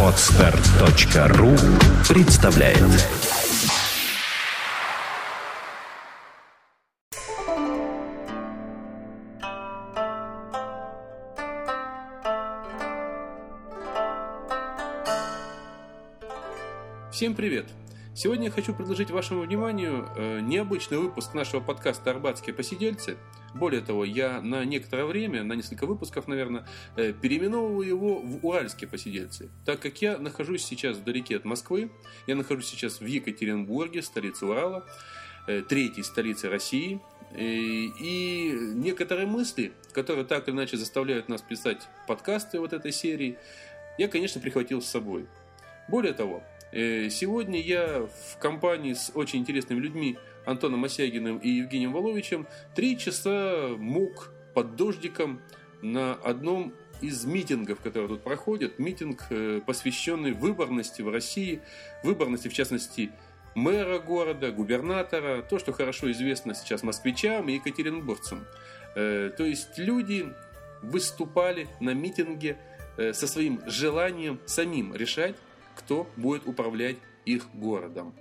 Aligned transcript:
Отстар.ру 0.00 1.50
представляет 2.08 2.78
Всем 17.10 17.34
привет! 17.34 17.66
Сегодня 18.14 18.44
я 18.44 18.50
хочу 18.52 18.72
предложить 18.72 19.10
вашему 19.10 19.42
вниманию 19.42 20.08
э, 20.14 20.38
необычный 20.40 20.98
выпуск 20.98 21.34
нашего 21.34 21.58
подкаста 21.58 22.12
«Арбатские 22.12 22.54
посидельцы». 22.54 23.16
Более 23.54 23.80
того, 23.80 24.04
я 24.04 24.40
на 24.40 24.64
некоторое 24.64 25.04
время, 25.04 25.44
на 25.44 25.52
несколько 25.54 25.86
выпусков, 25.86 26.26
наверное, 26.26 26.66
э, 26.96 27.12
переименовываю 27.12 27.86
его 27.86 28.18
в 28.18 28.44
«Уральские 28.44 28.88
посидельцы», 28.88 29.50
так 29.64 29.80
как 29.80 30.02
я 30.02 30.18
нахожусь 30.18 30.64
сейчас 30.64 30.96
вдалеке 30.96 31.36
от 31.36 31.44
Москвы, 31.44 31.90
я 32.26 32.34
нахожусь 32.34 32.66
сейчас 32.66 33.00
в 33.00 33.06
Екатеринбурге, 33.06 34.02
столице 34.02 34.46
Урала, 34.46 34.86
э, 35.46 35.62
третьей 35.62 36.02
столице 36.02 36.48
России, 36.48 37.00
и 37.36 38.56
некоторые 38.74 39.26
мысли, 39.26 39.72
которые 39.92 40.24
так 40.24 40.46
или 40.46 40.54
иначе 40.54 40.76
заставляют 40.76 41.28
нас 41.28 41.42
писать 41.42 41.88
подкасты 42.06 42.60
вот 42.60 42.72
этой 42.72 42.92
серии, 42.92 43.38
я, 43.98 44.06
конечно, 44.06 44.40
прихватил 44.40 44.80
с 44.80 44.86
собой. 44.86 45.26
Более 45.88 46.12
того, 46.12 46.44
Э, 46.76 47.08
сегодня 47.08 47.60
я 47.60 48.08
в 48.32 48.38
компании 48.38 48.94
с 48.94 49.12
очень 49.14 49.38
интересными 49.38 49.78
людьми 49.78 50.18
Антоном 50.46 50.84
Осягиным 50.84 51.38
и 51.38 51.48
Евгением 51.48 51.92
Воловичем 51.92 52.46
три 52.74 52.98
часа 52.98 53.68
мук 53.76 54.30
под 54.54 54.76
дождиком 54.76 55.40
на 55.82 56.14
одном 56.14 56.74
из 57.00 57.24
митингов, 57.24 57.80
которые 57.80 58.08
тут 58.08 58.22
проходят. 58.22 58.78
Митинг, 58.78 59.24
э, 59.30 59.60
посвященный 59.66 60.32
выборности 60.32 61.02
в 61.02 61.10
России, 61.10 61.60
выборности, 62.02 62.48
в 62.48 62.54
частности, 62.54 63.10
мэра 63.54 63.98
города, 63.98 64.50
губернатора, 64.50 65.42
то, 65.42 65.58
что 65.58 65.72
хорошо 65.72 66.10
известно 66.12 66.54
сейчас 66.54 66.82
москвичам 66.82 67.48
и 67.48 67.54
екатеринбургцам. 67.54 68.44
Э, 68.94 69.30
то 69.36 69.44
есть 69.44 69.76
люди 69.78 70.32
выступали 70.82 71.68
на 71.80 71.94
митинге 71.94 72.58
со 72.96 73.26
своим 73.26 73.60
желанием 73.66 74.38
самим 74.46 74.94
решать, 74.94 75.34
кто 75.74 76.08
будет 76.16 76.46
управлять 76.46 76.96
их 77.24 77.48
городом. 77.54 78.14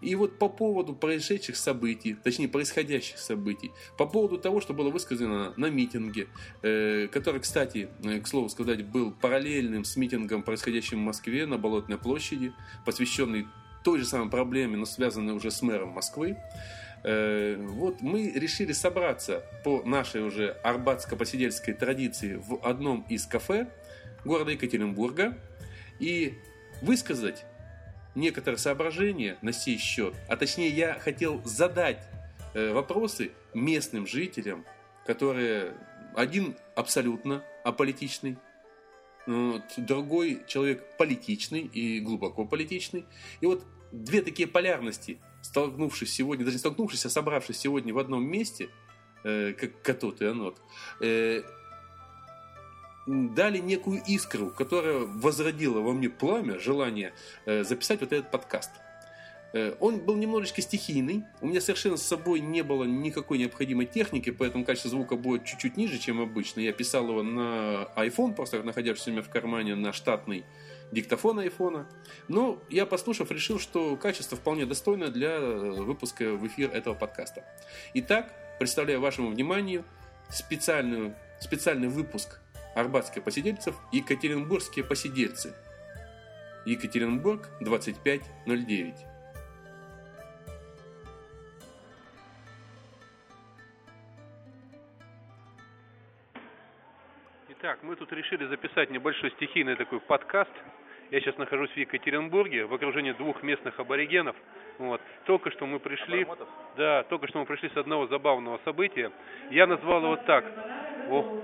И 0.00 0.14
вот 0.14 0.38
по 0.38 0.48
поводу 0.48 0.94
происшедших 0.94 1.56
событий, 1.56 2.14
точнее 2.14 2.48
происходящих 2.48 3.18
событий, 3.18 3.72
по 3.96 4.06
поводу 4.06 4.38
того, 4.38 4.60
что 4.60 4.74
было 4.74 4.90
высказано 4.90 5.54
на 5.56 5.70
митинге, 5.70 6.28
э, 6.62 7.08
который, 7.10 7.40
кстати, 7.40 7.88
э, 8.04 8.20
к 8.20 8.28
слову 8.28 8.48
сказать, 8.48 8.84
был 8.84 9.12
параллельным 9.12 9.84
с 9.84 9.96
митингом, 9.96 10.42
происходящим 10.42 10.98
в 10.98 11.02
Москве 11.02 11.46
на 11.46 11.56
Болотной 11.56 11.98
площади, 11.98 12.52
посвященный 12.84 13.46
той 13.84 14.00
же 14.00 14.04
самой 14.04 14.28
проблеме, 14.28 14.76
но 14.76 14.84
связанной 14.84 15.32
уже 15.32 15.50
с 15.50 15.62
мэром 15.62 15.90
Москвы, 15.90 16.36
э, 17.04 17.56
вот 17.56 18.02
мы 18.02 18.32
решили 18.32 18.72
собраться 18.72 19.44
по 19.64 19.82
нашей 19.84 20.22
уже 20.22 20.56
арбатско-посидельской 20.62 21.72
традиции 21.72 22.34
в 22.34 22.60
одном 22.62 23.06
из 23.08 23.26
кафе 23.26 23.68
города 24.24 24.50
Екатеринбурга 24.50 25.38
и 26.00 26.34
высказать 26.82 27.46
некоторые 28.16 28.58
соображения 28.58 29.38
на 29.42 29.52
сей 29.52 29.78
счет, 29.78 30.14
а 30.28 30.36
точнее 30.36 30.70
я 30.70 30.94
хотел 30.94 31.40
задать 31.44 32.02
э, 32.54 32.72
вопросы 32.72 33.30
местным 33.54 34.06
жителям, 34.06 34.64
которые 35.06 35.74
один 36.14 36.56
абсолютно 36.74 37.44
аполитичный, 37.62 38.38
вот, 39.26 39.62
другой 39.76 40.42
человек 40.46 40.96
политичный 40.96 41.60
и 41.60 42.00
глубоко 42.00 42.44
политичный. 42.44 43.04
И 43.40 43.46
вот 43.46 43.64
две 43.92 44.22
такие 44.22 44.48
полярности, 44.48 45.18
столкнувшись 45.42 46.12
сегодня, 46.12 46.44
даже 46.44 46.56
не 46.56 46.60
столкнувшись, 46.60 47.06
а 47.06 47.10
собравшись 47.10 47.58
сегодня 47.58 47.92
в 47.92 47.98
одном 47.98 48.24
месте, 48.24 48.70
э, 49.24 49.52
как 49.52 49.82
катот 49.82 50.22
и 50.22 50.26
анот, 50.26 50.60
э, 51.00 51.42
дали 53.06 53.58
некую 53.58 54.02
искру, 54.06 54.50
которая 54.50 54.98
возродила 54.98 55.80
во 55.80 55.92
мне 55.92 56.08
пламя, 56.08 56.58
желание 56.58 57.12
э, 57.44 57.62
записать 57.64 58.00
вот 58.00 58.12
этот 58.12 58.30
подкаст. 58.30 58.70
Э, 59.52 59.74
он 59.80 60.00
был 60.00 60.16
немножечко 60.16 60.60
стихийный. 60.60 61.24
У 61.40 61.46
меня 61.46 61.60
совершенно 61.60 61.96
с 61.96 62.02
собой 62.02 62.40
не 62.40 62.62
было 62.62 62.84
никакой 62.84 63.38
необходимой 63.38 63.86
техники, 63.86 64.30
поэтому 64.30 64.64
качество 64.64 64.90
звука 64.90 65.16
будет 65.16 65.44
чуть-чуть 65.44 65.76
ниже, 65.76 65.98
чем 65.98 66.20
обычно. 66.20 66.60
Я 66.60 66.72
писал 66.72 67.08
его 67.08 67.22
на 67.22 67.88
iPhone, 67.96 68.34
просто 68.34 68.62
находясь 68.62 69.06
у 69.06 69.10
меня 69.10 69.22
в 69.22 69.30
кармане 69.30 69.74
на 69.76 69.92
штатный 69.92 70.44
диктофон 70.92 71.38
айфона. 71.38 71.88
Но 72.28 72.62
я, 72.68 72.86
послушав, 72.86 73.30
решил, 73.30 73.58
что 73.58 73.96
качество 73.96 74.36
вполне 74.36 74.66
достойное 74.66 75.08
для 75.08 75.40
выпуска 75.40 76.32
в 76.34 76.46
эфир 76.46 76.70
этого 76.70 76.94
подкаста. 76.94 77.44
Итак, 77.94 78.32
представляю 78.58 79.00
вашему 79.00 79.30
вниманию 79.30 79.84
специальную, 80.28 81.14
специальный 81.40 81.88
выпуск 81.88 82.40
Арбатские 82.76 83.24
посидельцев, 83.24 83.74
Екатеринбургские 83.90 84.84
посидельцы. 84.84 85.54
Екатеринбург 86.66 87.48
2509. 87.62 88.94
Итак, 97.48 97.78
мы 97.82 97.96
тут 97.96 98.12
решили 98.12 98.44
записать 98.44 98.90
небольшой 98.90 99.30
стихийный 99.30 99.76
такой 99.76 100.00
подкаст. 100.00 100.52
Я 101.10 101.20
сейчас 101.20 101.38
нахожусь 101.38 101.70
в 101.70 101.76
Екатеринбурге 101.78 102.66
в 102.66 102.74
окружении 102.74 103.12
двух 103.12 103.42
местных 103.42 103.80
аборигенов. 103.80 104.36
Вот. 104.76 105.00
Только 105.24 105.50
что 105.52 105.64
мы 105.64 105.78
пришли, 105.78 106.26
да, 106.76 107.04
только 107.04 107.26
что 107.28 107.38
мы 107.38 107.46
пришли 107.46 107.70
с 107.70 107.76
одного 107.78 108.06
забавного 108.08 108.60
события. 108.66 109.10
Я 109.50 109.66
назвал 109.66 110.02
его 110.02 110.16
так. 110.16 110.44
О, 111.08 111.42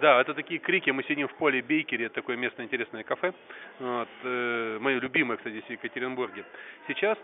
да, 0.00 0.20
это 0.20 0.34
такие 0.34 0.58
крики. 0.60 0.90
Мы 0.90 1.02
сидим 1.04 1.28
в 1.28 1.34
поле 1.34 1.60
Бейкере, 1.62 2.08
такое 2.08 2.36
местное 2.36 2.66
интересное 2.66 3.02
кафе. 3.02 3.32
Вот, 3.78 4.08
э, 4.24 4.78
мое 4.80 4.98
любимое, 5.00 5.36
кстати, 5.36 5.60
в 5.60 5.70
Екатеринбурге. 5.70 6.44
Сейчас 6.88 7.18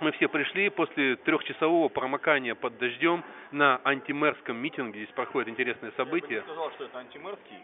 мы 0.00 0.12
все 0.12 0.28
пришли 0.28 0.70
после 0.70 1.16
трехчасового 1.16 1.88
промокания 1.88 2.54
под 2.54 2.78
дождем 2.78 3.24
на 3.50 3.80
антимэрском 3.84 4.56
митинге. 4.56 5.00
Здесь 5.00 5.14
проходит 5.14 5.48
интересное 5.48 5.92
событие. 5.96 6.36
Я 6.36 6.40
бы 6.40 6.46
сказал, 6.46 6.70
что 6.72 6.84
это 6.84 6.98
антимэрский. 6.98 7.58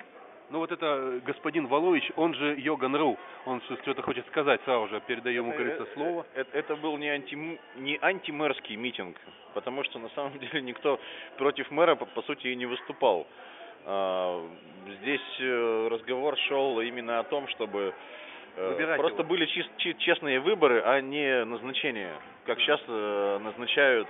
Ну 0.51 0.59
вот 0.59 0.71
это 0.71 1.21
господин 1.25 1.67
Волович, 1.67 2.13
он 2.17 2.35
же 2.35 2.55
Йоган 2.59 2.95
Ру, 2.95 3.19
он 3.47 3.63
что-то 3.63 4.03
хочет 4.03 4.27
сказать 4.27 4.61
сразу 4.65 4.89
же, 4.89 5.01
передаю 5.01 5.43
ему, 5.43 5.53
говорится, 5.53 5.85
э, 5.85 5.95
слово. 5.95 6.27
Это, 6.35 6.59
это 6.59 6.77
был 6.77 6.99
не, 6.99 7.09
анти, 7.09 7.35
не 7.77 7.99
антимэрский 8.01 8.77
митинг, 8.77 9.17
потому 9.55 9.83
что 9.85 9.99
на 9.99 10.11
самом 10.11 10.39
деле 10.39 10.61
никто 10.61 11.01
против 11.39 11.71
мэра, 11.71 11.95
по, 11.95 12.05
по 12.05 12.23
сути, 12.23 12.49
и 12.49 12.57
не 12.57 12.67
выступал. 12.67 13.27
А, 13.87 14.43
здесь 15.01 15.41
э, 15.41 15.89
разговор 15.91 16.37
шел 16.49 16.81
именно 16.81 17.19
о 17.21 17.25
том, 17.25 17.47
чтобы 17.49 17.95
э, 18.57 18.69
Выбирать 18.71 18.99
просто 18.99 19.21
его. 19.21 19.29
были 19.29 19.47
чист, 19.47 19.71
честные 19.99 20.41
выборы, 20.41 20.83
а 20.85 21.01
не 21.01 21.45
назначения, 21.45 22.13
как 22.47 22.59
сейчас 22.61 22.81
э, 22.89 23.39
назначают. 23.43 24.09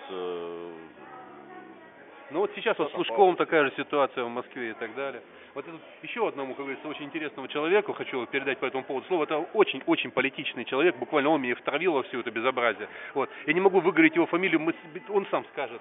Ну 2.30 2.40
вот 2.40 2.50
сейчас 2.54 2.78
вот 2.78 2.90
с 2.90 2.94
Лужковым 2.94 3.36
такая 3.36 3.64
же 3.64 3.72
ситуация 3.76 4.24
в 4.24 4.28
Москве 4.28 4.70
и 4.70 4.74
так 4.74 4.94
далее. 4.94 5.22
Вот 5.54 5.68
это 5.68 5.76
еще 6.02 6.26
одному, 6.26 6.54
как 6.54 6.64
говорится, 6.64 6.88
очень 6.88 7.04
интересному 7.04 7.46
человеку 7.46 7.92
хочу 7.92 8.26
передать 8.26 8.58
по 8.58 8.64
этому 8.66 8.82
поводу 8.82 9.06
слово. 9.06 9.24
Это 9.24 9.38
очень-очень 9.38 10.10
политичный 10.10 10.64
человек, 10.64 10.96
буквально 10.96 11.30
он 11.30 11.40
меня 11.40 11.54
втравил 11.54 11.92
во 11.92 12.02
все 12.02 12.20
это 12.20 12.30
безобразие. 12.32 12.88
Вот. 13.14 13.30
Я 13.46 13.52
не 13.52 13.60
могу 13.60 13.78
выговорить 13.80 14.16
его 14.16 14.26
фамилию, 14.26 14.74
он 15.10 15.26
сам 15.30 15.44
скажет. 15.52 15.80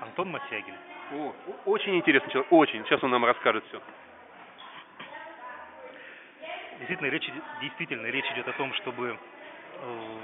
Антон 0.00 0.30
Масягин. 0.30 0.74
О, 1.12 1.34
очень 1.66 1.96
интересный 1.96 2.30
человек, 2.32 2.52
очень. 2.52 2.84
Сейчас 2.84 3.02
он 3.04 3.10
нам 3.10 3.24
расскажет 3.24 3.64
все. 3.68 3.80
Действительно, 6.78 7.08
речь, 7.08 7.30
действительно, 7.60 8.06
речь 8.06 8.30
идет 8.32 8.48
о 8.48 8.52
том, 8.52 8.72
чтобы 8.74 9.16
э, 9.80 10.18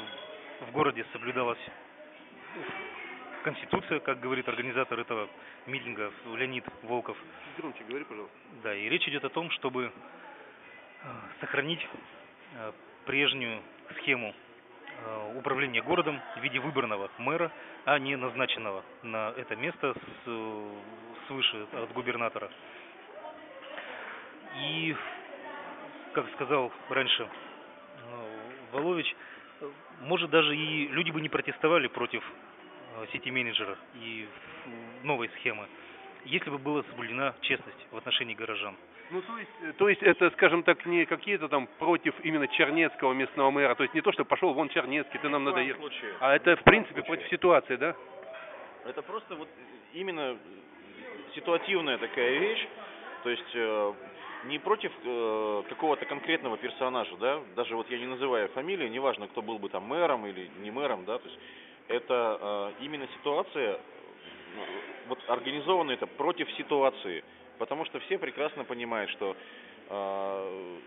в 0.66 0.72
городе 0.72 1.06
соблюдалась 1.12 1.58
Конституция, 3.44 4.00
как 4.00 4.20
говорит 4.20 4.48
организатор 4.48 4.98
этого 4.98 5.28
митинга 5.66 6.12
Леонид 6.26 6.64
Волков. 6.82 7.16
Громче 7.56 7.84
говори, 7.84 8.04
пожалуйста. 8.04 8.36
Да, 8.62 8.74
и 8.74 8.88
речь 8.88 9.06
идет 9.08 9.24
о 9.24 9.30
том, 9.30 9.50
чтобы 9.50 9.84
э, 11.02 11.08
сохранить 11.40 11.86
э, 12.54 12.72
прежнюю 13.06 13.62
схему 13.98 14.34
управления 15.36 15.82
городом 15.82 16.20
в 16.36 16.40
виде 16.40 16.58
выбранного 16.60 17.10
мэра, 17.18 17.50
а 17.84 17.98
не 17.98 18.16
назначенного 18.16 18.84
на 19.02 19.32
это 19.36 19.56
место 19.56 19.94
с, 19.94 21.26
свыше 21.26 21.66
от 21.72 21.92
губернатора. 21.92 22.50
И, 24.60 24.94
как 26.12 26.30
сказал 26.34 26.70
раньше 26.90 27.24
э, 27.24 27.28
Волович, 28.72 29.16
может 30.02 30.30
даже 30.30 30.56
и 30.56 30.88
люди 30.88 31.10
бы 31.10 31.20
не 31.20 31.28
протестовали 31.28 31.88
против 31.88 32.22
э, 32.96 33.06
сети 33.12 33.30
менеджера 33.30 33.76
и 33.94 34.28
новой 35.02 35.28
схемы. 35.36 35.66
если 36.24 36.50
бы 36.50 36.58
была 36.58 36.82
соблюдена 36.84 37.34
честность 37.40 37.86
в 37.90 37.96
отношении 37.96 38.34
горожан. 38.34 38.76
Ну, 39.10 39.20
то 39.22 39.38
есть, 39.38 39.50
э, 39.62 39.72
то 39.72 39.88
есть 39.88 40.02
это, 40.02 40.30
скажем 40.30 40.62
так, 40.62 40.86
не 40.86 41.04
какие-то 41.04 41.48
там 41.48 41.66
против 41.78 42.14
именно 42.22 42.48
Чернецкого 42.48 43.12
местного 43.12 43.50
мэра, 43.50 43.74
то 43.74 43.82
есть 43.82 43.94
не 43.94 44.00
то, 44.00 44.12
что 44.12 44.24
пошел 44.24 44.54
вон 44.54 44.68
Чернецкий, 44.68 45.18
ты 45.18 45.28
нам 45.28 45.44
надоел, 45.44 45.76
случае. 45.76 46.14
а 46.20 46.34
это, 46.34 46.56
в 46.56 46.62
принципе, 46.62 46.94
случае. 46.94 47.16
против 47.16 47.28
ситуации, 47.28 47.76
да? 47.76 47.94
Это 48.84 49.02
просто 49.02 49.34
вот 49.36 49.48
именно 49.92 50.38
ситуативная 51.34 51.98
такая 51.98 52.38
вещь, 52.38 52.66
то 53.22 53.30
есть 53.30 53.54
э, 53.54 53.92
не 54.44 54.58
против 54.58 54.92
э, 55.04 55.62
какого-то 55.68 56.04
конкретного 56.06 56.56
персонажа, 56.56 57.16
да, 57.16 57.40
даже 57.54 57.76
вот 57.76 57.90
я 57.90 57.98
не 57.98 58.06
называю 58.06 58.48
фамилии, 58.48 58.88
неважно, 58.88 59.28
кто 59.28 59.42
был 59.42 59.58
бы 59.58 59.68
там 59.68 59.84
мэром 59.84 60.26
или 60.26 60.50
не 60.60 60.70
мэром, 60.70 61.04
да, 61.04 61.18
то 61.18 61.28
есть 61.28 61.38
это 61.88 62.72
э, 62.80 62.84
именно 62.84 63.06
ситуация, 63.18 63.74
э, 63.74 63.78
вот 65.08 65.18
организовано 65.28 65.92
это 65.92 66.06
против 66.06 66.50
ситуации, 66.52 67.24
потому 67.62 67.84
что 67.84 68.00
все 68.00 68.18
прекрасно 68.18 68.64
понимают, 68.64 69.08
что 69.12 69.36
э, 69.88 70.78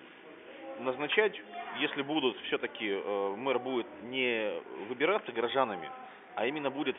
назначать, 0.81 1.41
если 1.79 2.01
будут 2.01 2.37
все-таки 2.47 2.89
э, 2.89 3.35
мэр 3.37 3.59
будет 3.59 3.87
не 4.03 4.51
выбираться 4.89 5.31
горожанами, 5.31 5.89
а 6.35 6.45
именно 6.45 6.69
будет 6.69 6.97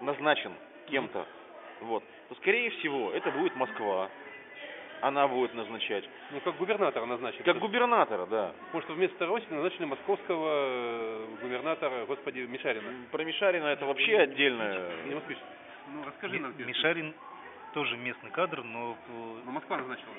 назначен 0.00 0.54
кем-то, 0.86 1.26
вот, 1.82 2.02
то 2.30 2.34
скорее 2.36 2.70
всего 2.70 3.12
это 3.12 3.30
будет 3.30 3.54
Москва, 3.54 4.08
она 5.02 5.28
будет 5.28 5.52
назначать, 5.52 6.08
Ну, 6.30 6.40
как 6.40 6.56
губернатора 6.56 7.04
назначили. 7.04 7.42
как 7.42 7.58
губернатора, 7.58 8.24
да. 8.24 8.52
Потому 8.72 8.82
что 8.84 8.94
вместо 8.94 9.26
Росина 9.26 9.56
назначили 9.56 9.84
московского 9.84 10.48
э, 10.48 11.26
губернатора, 11.42 12.06
господи, 12.06 12.38
Мишарина. 12.48 12.88
Про 13.12 13.24
Мишарина 13.24 13.66
это 13.66 13.84
вообще 13.84 14.20
отдельное. 14.20 14.88
Не. 15.04 15.12
Ну, 15.14 16.04
расскажи 16.06 16.38
нам. 16.40 16.54
Мишарин 16.56 17.12
тоже 17.72 17.96
местный 17.96 18.30
кадр, 18.30 18.62
но 18.62 18.92
э, 19.08 19.40
Ну, 19.44 19.50
Москва 19.52 19.76
назначила. 19.78 20.12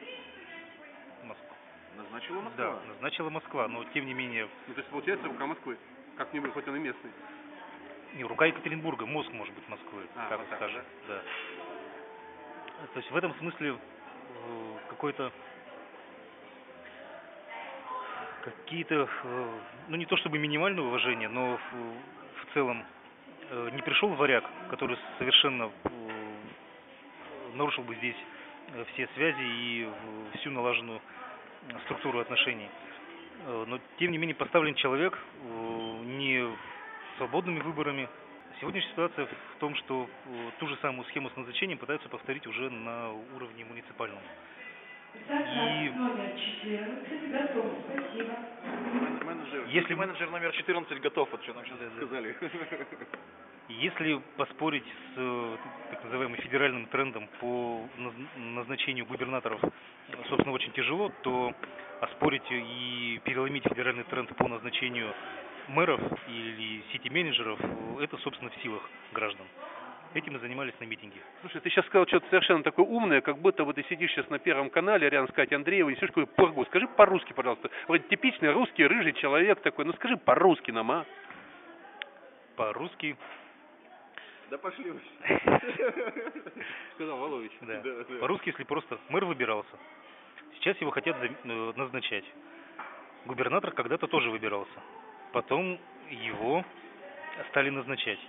Москва. 1.23 1.55
Назначила 1.97 2.43
Да, 2.57 2.79
назначила 2.87 3.29
Москва, 3.29 3.67
но 3.67 3.83
тем 3.85 4.05
не 4.05 4.13
менее, 4.13 4.47
Ну, 4.67 4.73
то 4.73 4.79
есть, 4.79 4.89
получается, 4.91 5.27
рука 5.27 5.45
Москвы. 5.45 5.77
Как-нибудь, 6.17 6.53
хоть 6.53 6.67
он 6.67 6.75
и 6.75 6.79
местный. 6.79 7.11
не, 8.15 8.23
рука 8.23 8.45
Екатеринбурга, 8.45 9.05
мозг 9.05 9.31
может 9.33 9.53
быть 9.53 9.67
Москвы, 9.69 10.03
А, 10.15 10.29
так 10.29 10.39
вот 10.39 10.47
скажем, 10.55 10.81
да. 11.07 11.21
То 12.93 12.99
есть 12.99 13.11
в 13.11 13.15
этом 13.15 13.33
смысле 13.35 13.71
э, 13.75 14.77
какой-то 14.89 15.31
какие-то, 18.43 19.07
э, 19.23 19.59
ну 19.89 19.97
не 19.97 20.05
то 20.05 20.15
чтобы 20.17 20.37
минимальное 20.39 20.83
уважение, 20.83 21.27
но 21.29 21.57
в, 21.57 21.73
в 22.49 22.53
целом 22.53 22.83
не 23.73 23.81
пришел 23.81 24.09
варяг, 24.09 24.43
который 24.69 24.95
совершенно 25.17 25.71
нарушил 27.55 27.83
бы 27.83 27.95
здесь 27.95 28.15
э, 28.73 28.85
все 28.93 29.07
связи 29.15 29.41
и 29.41 29.89
всю 30.35 30.51
налаженную 30.51 31.01
э, 31.69 31.79
структуру 31.85 32.19
отношений. 32.19 32.69
Э, 33.45 33.65
Но 33.67 33.79
тем 33.97 34.11
не 34.11 34.17
менее 34.17 34.35
поставлен 34.35 34.75
человек 34.75 35.17
не 36.03 36.47
свободными 37.17 37.59
выборами. 37.59 38.07
Сегодняшняя 38.59 38.91
ситуация 38.91 39.25
в 39.25 39.59
том, 39.59 39.75
что 39.75 40.09
ту 40.59 40.67
же 40.67 40.75
самую 40.77 41.05
схему 41.05 41.29
с 41.29 41.35
назначением 41.37 41.77
пытаются 41.77 42.09
повторить 42.09 42.45
уже 42.45 42.69
на 42.69 43.11
уровне 43.35 43.63
муниципальном. 43.63 44.19
И 45.15 45.89
номер 45.95 46.31
14 46.37 47.31
готов. 47.31 47.65
Спасибо. 47.85 48.33
Менеджер, 49.25 49.65
Если- 49.69 49.93
менеджер 49.93 50.29
номер 50.29 50.51
14 50.51 50.99
готов, 51.01 51.29
вот 51.31 51.41
что 51.43 51.53
нам 51.53 51.65
сейчас 51.65 51.77
сказали. 51.97 52.35
Если 53.69 54.19
поспорить 54.37 54.83
с 54.83 55.17
э, 55.17 55.57
так 55.91 56.03
называемым 56.03 56.37
федеральным 56.41 56.87
трендом 56.87 57.27
по 57.39 57.87
наз- 57.97 58.37
назначению 58.37 59.05
губернаторов, 59.05 59.61
собственно, 60.27 60.53
очень 60.53 60.71
тяжело, 60.71 61.11
то 61.21 61.53
оспорить 62.01 62.49
и 62.49 63.19
переломить 63.23 63.63
федеральный 63.63 64.03
тренд 64.05 64.35
по 64.35 64.47
назначению 64.47 65.13
мэров 65.67 66.01
или 66.27 66.83
сити-менеджеров, 66.91 67.59
э, 67.61 68.03
это, 68.03 68.17
собственно, 68.17 68.49
в 68.49 68.55
силах 68.63 68.81
граждан. 69.13 69.45
Этим 70.15 70.35
и 70.35 70.39
занимались 70.39 70.73
на 70.79 70.85
митинге. 70.85 71.21
Слушай, 71.41 71.61
ты 71.61 71.69
сейчас 71.69 71.85
сказал 71.85 72.07
что-то 72.07 72.27
совершенно 72.29 72.63
такое 72.63 72.85
умное, 72.85 73.21
как 73.21 73.37
будто 73.37 73.63
вот 73.63 73.75
ты 73.75 73.83
сидишь 73.89 74.11
сейчас 74.11 74.27
на 74.29 74.39
Первом 74.39 74.71
канале, 74.71 75.07
рядом 75.07 75.27
с 75.27 75.31
Катей 75.33 75.55
Андреевой, 75.55 75.93
и 75.93 75.95
несешь 75.95 76.07
какую 76.07 76.25
пургу. 76.25 76.65
Скажи 76.65 76.87
по-русски, 76.87 77.33
пожалуйста. 77.33 77.69
Вроде 77.87 78.07
типичный 78.07 78.51
русский, 78.51 78.87
рыжий 78.87 79.13
человек 79.13 79.61
такой. 79.61 79.85
Ну, 79.85 79.93
скажи 79.93 80.17
по-русски 80.17 80.71
нам, 80.71 80.91
а? 80.91 81.05
По-русски, 82.55 83.15
Да 84.49 84.57
пошли 84.57 84.89
вы. 84.89 84.99
Сказал 86.95 87.17
Волович. 87.17 87.51
да. 87.61 87.81
По-русски, 88.19 88.49
если 88.49 88.63
просто 88.63 88.97
мэр 89.09 89.25
выбирался. 89.25 89.77
Сейчас 90.55 90.75
его 90.81 90.89
хотят 90.89 91.15
э, 91.21 91.73
назначать. 91.75 92.25
Губернатор 93.25 93.71
когда-то 93.71 94.07
тоже 94.07 94.31
выбирался. 94.31 94.79
Потом 95.33 95.79
его 96.09 96.65
стали 97.51 97.69
назначать. 97.69 98.19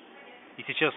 И 0.59 0.63
сейчас 0.65 0.95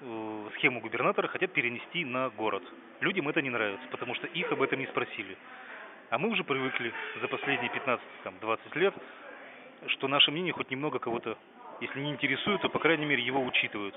э, 0.00 0.50
схему 0.54 0.80
губернатора 0.80 1.28
хотят 1.28 1.52
перенести 1.52 2.04
на 2.04 2.30
город. 2.30 2.62
Людям 3.00 3.28
это 3.28 3.42
не 3.42 3.50
нравится, 3.50 3.86
потому 3.90 4.14
что 4.14 4.26
их 4.26 4.50
об 4.52 4.62
этом 4.62 4.78
не 4.78 4.86
спросили. 4.86 5.36
А 6.10 6.18
мы 6.18 6.30
уже 6.30 6.44
привыкли 6.44 6.92
за 7.20 7.28
последние 7.28 7.70
15-20 8.24 8.78
лет, 8.78 8.94
что 9.88 10.08
наше 10.08 10.30
мнение 10.30 10.52
хоть 10.52 10.70
немного 10.70 10.98
кого-то, 10.98 11.36
если 11.80 12.00
не 12.00 12.10
интересует, 12.10 12.60
то, 12.62 12.68
по 12.68 12.78
крайней 12.78 13.06
мере, 13.06 13.22
его 13.22 13.44
учитывают. 13.44 13.94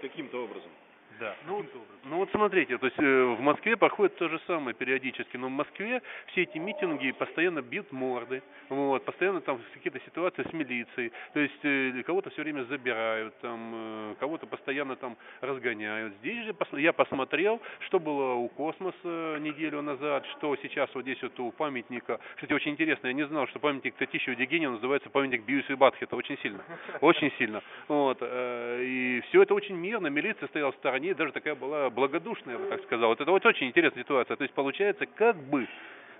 Каким-то 0.00 0.44
образом. 0.44 0.70
Да, 1.18 1.34
Ну. 1.46 1.64
Ну 2.04 2.16
вот 2.16 2.30
смотрите, 2.30 2.78
то 2.78 2.86
есть 2.86 2.98
э, 2.98 3.24
в 3.24 3.40
Москве 3.40 3.76
проходит 3.76 4.16
то 4.16 4.28
же 4.28 4.40
самое 4.46 4.74
периодически, 4.74 5.36
но 5.36 5.48
в 5.48 5.50
Москве 5.50 6.00
все 6.28 6.42
эти 6.42 6.56
митинги 6.56 7.10
постоянно 7.12 7.60
бьют 7.60 7.92
морды, 7.92 8.42
вот, 8.70 9.04
постоянно 9.04 9.42
там 9.42 9.60
какие-то 9.74 10.00
ситуации 10.06 10.42
с 10.48 10.52
милицией, 10.54 11.12
то 11.34 11.40
есть 11.40 11.62
э, 11.62 12.02
кого-то 12.06 12.30
все 12.30 12.42
время 12.42 12.62
забирают, 12.64 13.38
там, 13.40 13.72
э, 13.74 14.14
кого-то 14.18 14.46
постоянно 14.46 14.96
там 14.96 15.18
разгоняют. 15.42 16.14
Здесь 16.20 16.46
же 16.46 16.52
пос- 16.52 16.80
я 16.80 16.94
посмотрел, 16.94 17.60
что 17.80 18.00
было 18.00 18.32
у 18.34 18.48
Космоса 18.48 19.36
неделю 19.40 19.82
назад, 19.82 20.24
что 20.38 20.56
сейчас 20.56 20.88
вот 20.94 21.02
здесь 21.02 21.20
вот 21.22 21.38
у 21.40 21.52
памятника. 21.52 22.18
Кстати, 22.36 22.54
очень 22.54 22.70
интересно, 22.72 23.08
я 23.08 23.12
не 23.12 23.26
знал, 23.26 23.46
что 23.48 23.58
памятник 23.58 23.94
Татищеву 23.96 24.36
Дегенину 24.36 24.72
называется 24.72 25.10
памятник 25.10 25.44
Биусу 25.44 25.72
и 25.72 25.76
Батхета, 25.76 26.16
очень 26.16 26.38
сильно, 26.38 26.64
очень 27.02 27.30
сильно. 27.38 27.62
Вот, 27.88 28.18
э, 28.22 28.82
и 28.84 29.20
все 29.28 29.42
это 29.42 29.52
очень 29.52 29.76
мирно, 29.76 30.06
милиция 30.06 30.48
стояла 30.48 30.72
в 30.72 30.76
стороне, 30.76 30.99
даже 31.14 31.32
такая 31.32 31.54
была 31.54 31.90
благодушная, 31.90 32.54
я 32.54 32.60
бы 32.60 32.66
так 32.68 32.82
сказал. 32.84 33.08
Вот 33.10 33.20
это 33.20 33.30
вот 33.30 33.44
очень 33.46 33.68
интересная 33.68 34.02
ситуация. 34.02 34.36
То 34.36 34.42
есть 34.44 34.54
получается, 34.54 35.06
как 35.06 35.36
бы, 35.36 35.66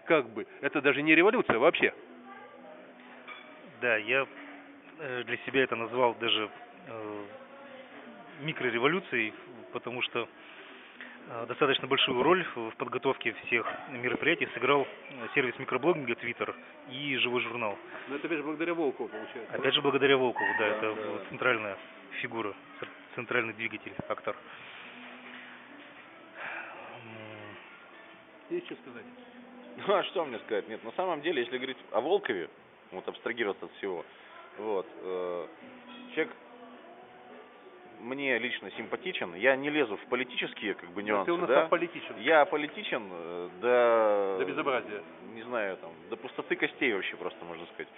как 0.07 0.29
бы, 0.31 0.47
это 0.61 0.81
даже 0.81 1.03
не 1.03 1.15
революция 1.15 1.59
вообще. 1.59 1.93
Да, 3.81 3.97
я 3.97 4.27
э, 4.99 5.23
для 5.25 5.37
себя 5.47 5.63
это 5.63 5.77
назвал 5.77 6.15
даже 6.21 6.51
э, 6.89 7.25
микрореволюцией, 8.43 9.33
потому 9.73 10.03
что 10.03 10.29
э, 11.29 11.47
достаточно 11.49 11.87
большую 11.89 12.23
роль 12.23 12.45
в 12.55 12.73
подготовке 12.77 13.35
всех 13.47 13.67
мероприятий 13.91 14.49
сыграл 14.55 14.87
сервис 15.35 15.59
микроблогинга 15.59 16.13
Twitter 16.13 16.55
и 16.91 17.17
живой 17.19 17.41
журнал. 17.43 17.79
Но 18.09 18.17
это 18.17 18.27
опять 18.27 18.39
же 18.39 18.45
благодаря 18.45 18.75
Волкову 18.75 19.09
получается. 19.09 19.55
Опять 19.55 19.75
же 19.75 19.81
благодаря 19.83 20.17
Волкову, 20.19 20.51
да, 20.59 20.69
Да, 20.69 20.77
это 20.77 20.95
да. 20.95 21.29
центральная 21.31 21.79
фигура, 22.21 22.53
центральный 23.21 23.53
двигатель, 23.53 23.93
актор. 24.09 24.35
М, 27.05 27.57
Есть 28.49 28.67
что 28.67 28.77
сказать? 28.77 29.05
Ну 29.87 29.95
а 29.95 30.03
что 30.05 30.25
мне 30.25 30.39
сказать? 30.41 30.69
Нет, 30.69 30.83
на 30.85 30.93
самом 30.93 31.21
деле, 31.21 31.43
если 31.43 31.57
говорить 31.59 31.77
о 31.93 32.01
Волкове, 32.01 32.49
вот 32.93 33.07
абстрагироваться 33.07 33.67
от 33.67 33.73
всего, 33.73 34.05
вот, 34.59 34.87
э, 35.03 35.47
человек 36.15 36.35
мне 38.01 38.39
лично 38.39 38.71
симпатичен. 38.73 39.35
Я 39.35 39.55
не 39.57 39.69
лезу 39.69 39.99
в 39.99 40.07
политические 40.07 40.73
как 40.75 40.89
бы 40.91 41.03
нюансы, 41.03 41.27
Ты 41.27 41.33
у 41.33 41.37
нас 41.37 41.49
да? 41.49 41.65
аполитичен. 41.67 42.17
Я 42.21 42.47
политичен 42.47 43.07
э, 43.13 43.49
до... 43.61 44.37
До 44.39 44.45
безобразия. 44.47 45.03
Не 45.35 45.43
знаю, 45.43 45.77
там, 45.77 45.93
до 46.09 46.17
пустоты 46.17 46.57
костей 46.57 46.95
вообще 46.95 47.17
просто, 47.17 47.45
можно 47.45 47.67
сказать. 47.67 47.89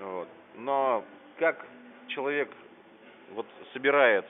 Вот. 0.00 0.28
Но 0.56 1.04
как 1.38 1.66
человек 2.08 2.50
вот 3.34 3.46
собирает 3.72 4.26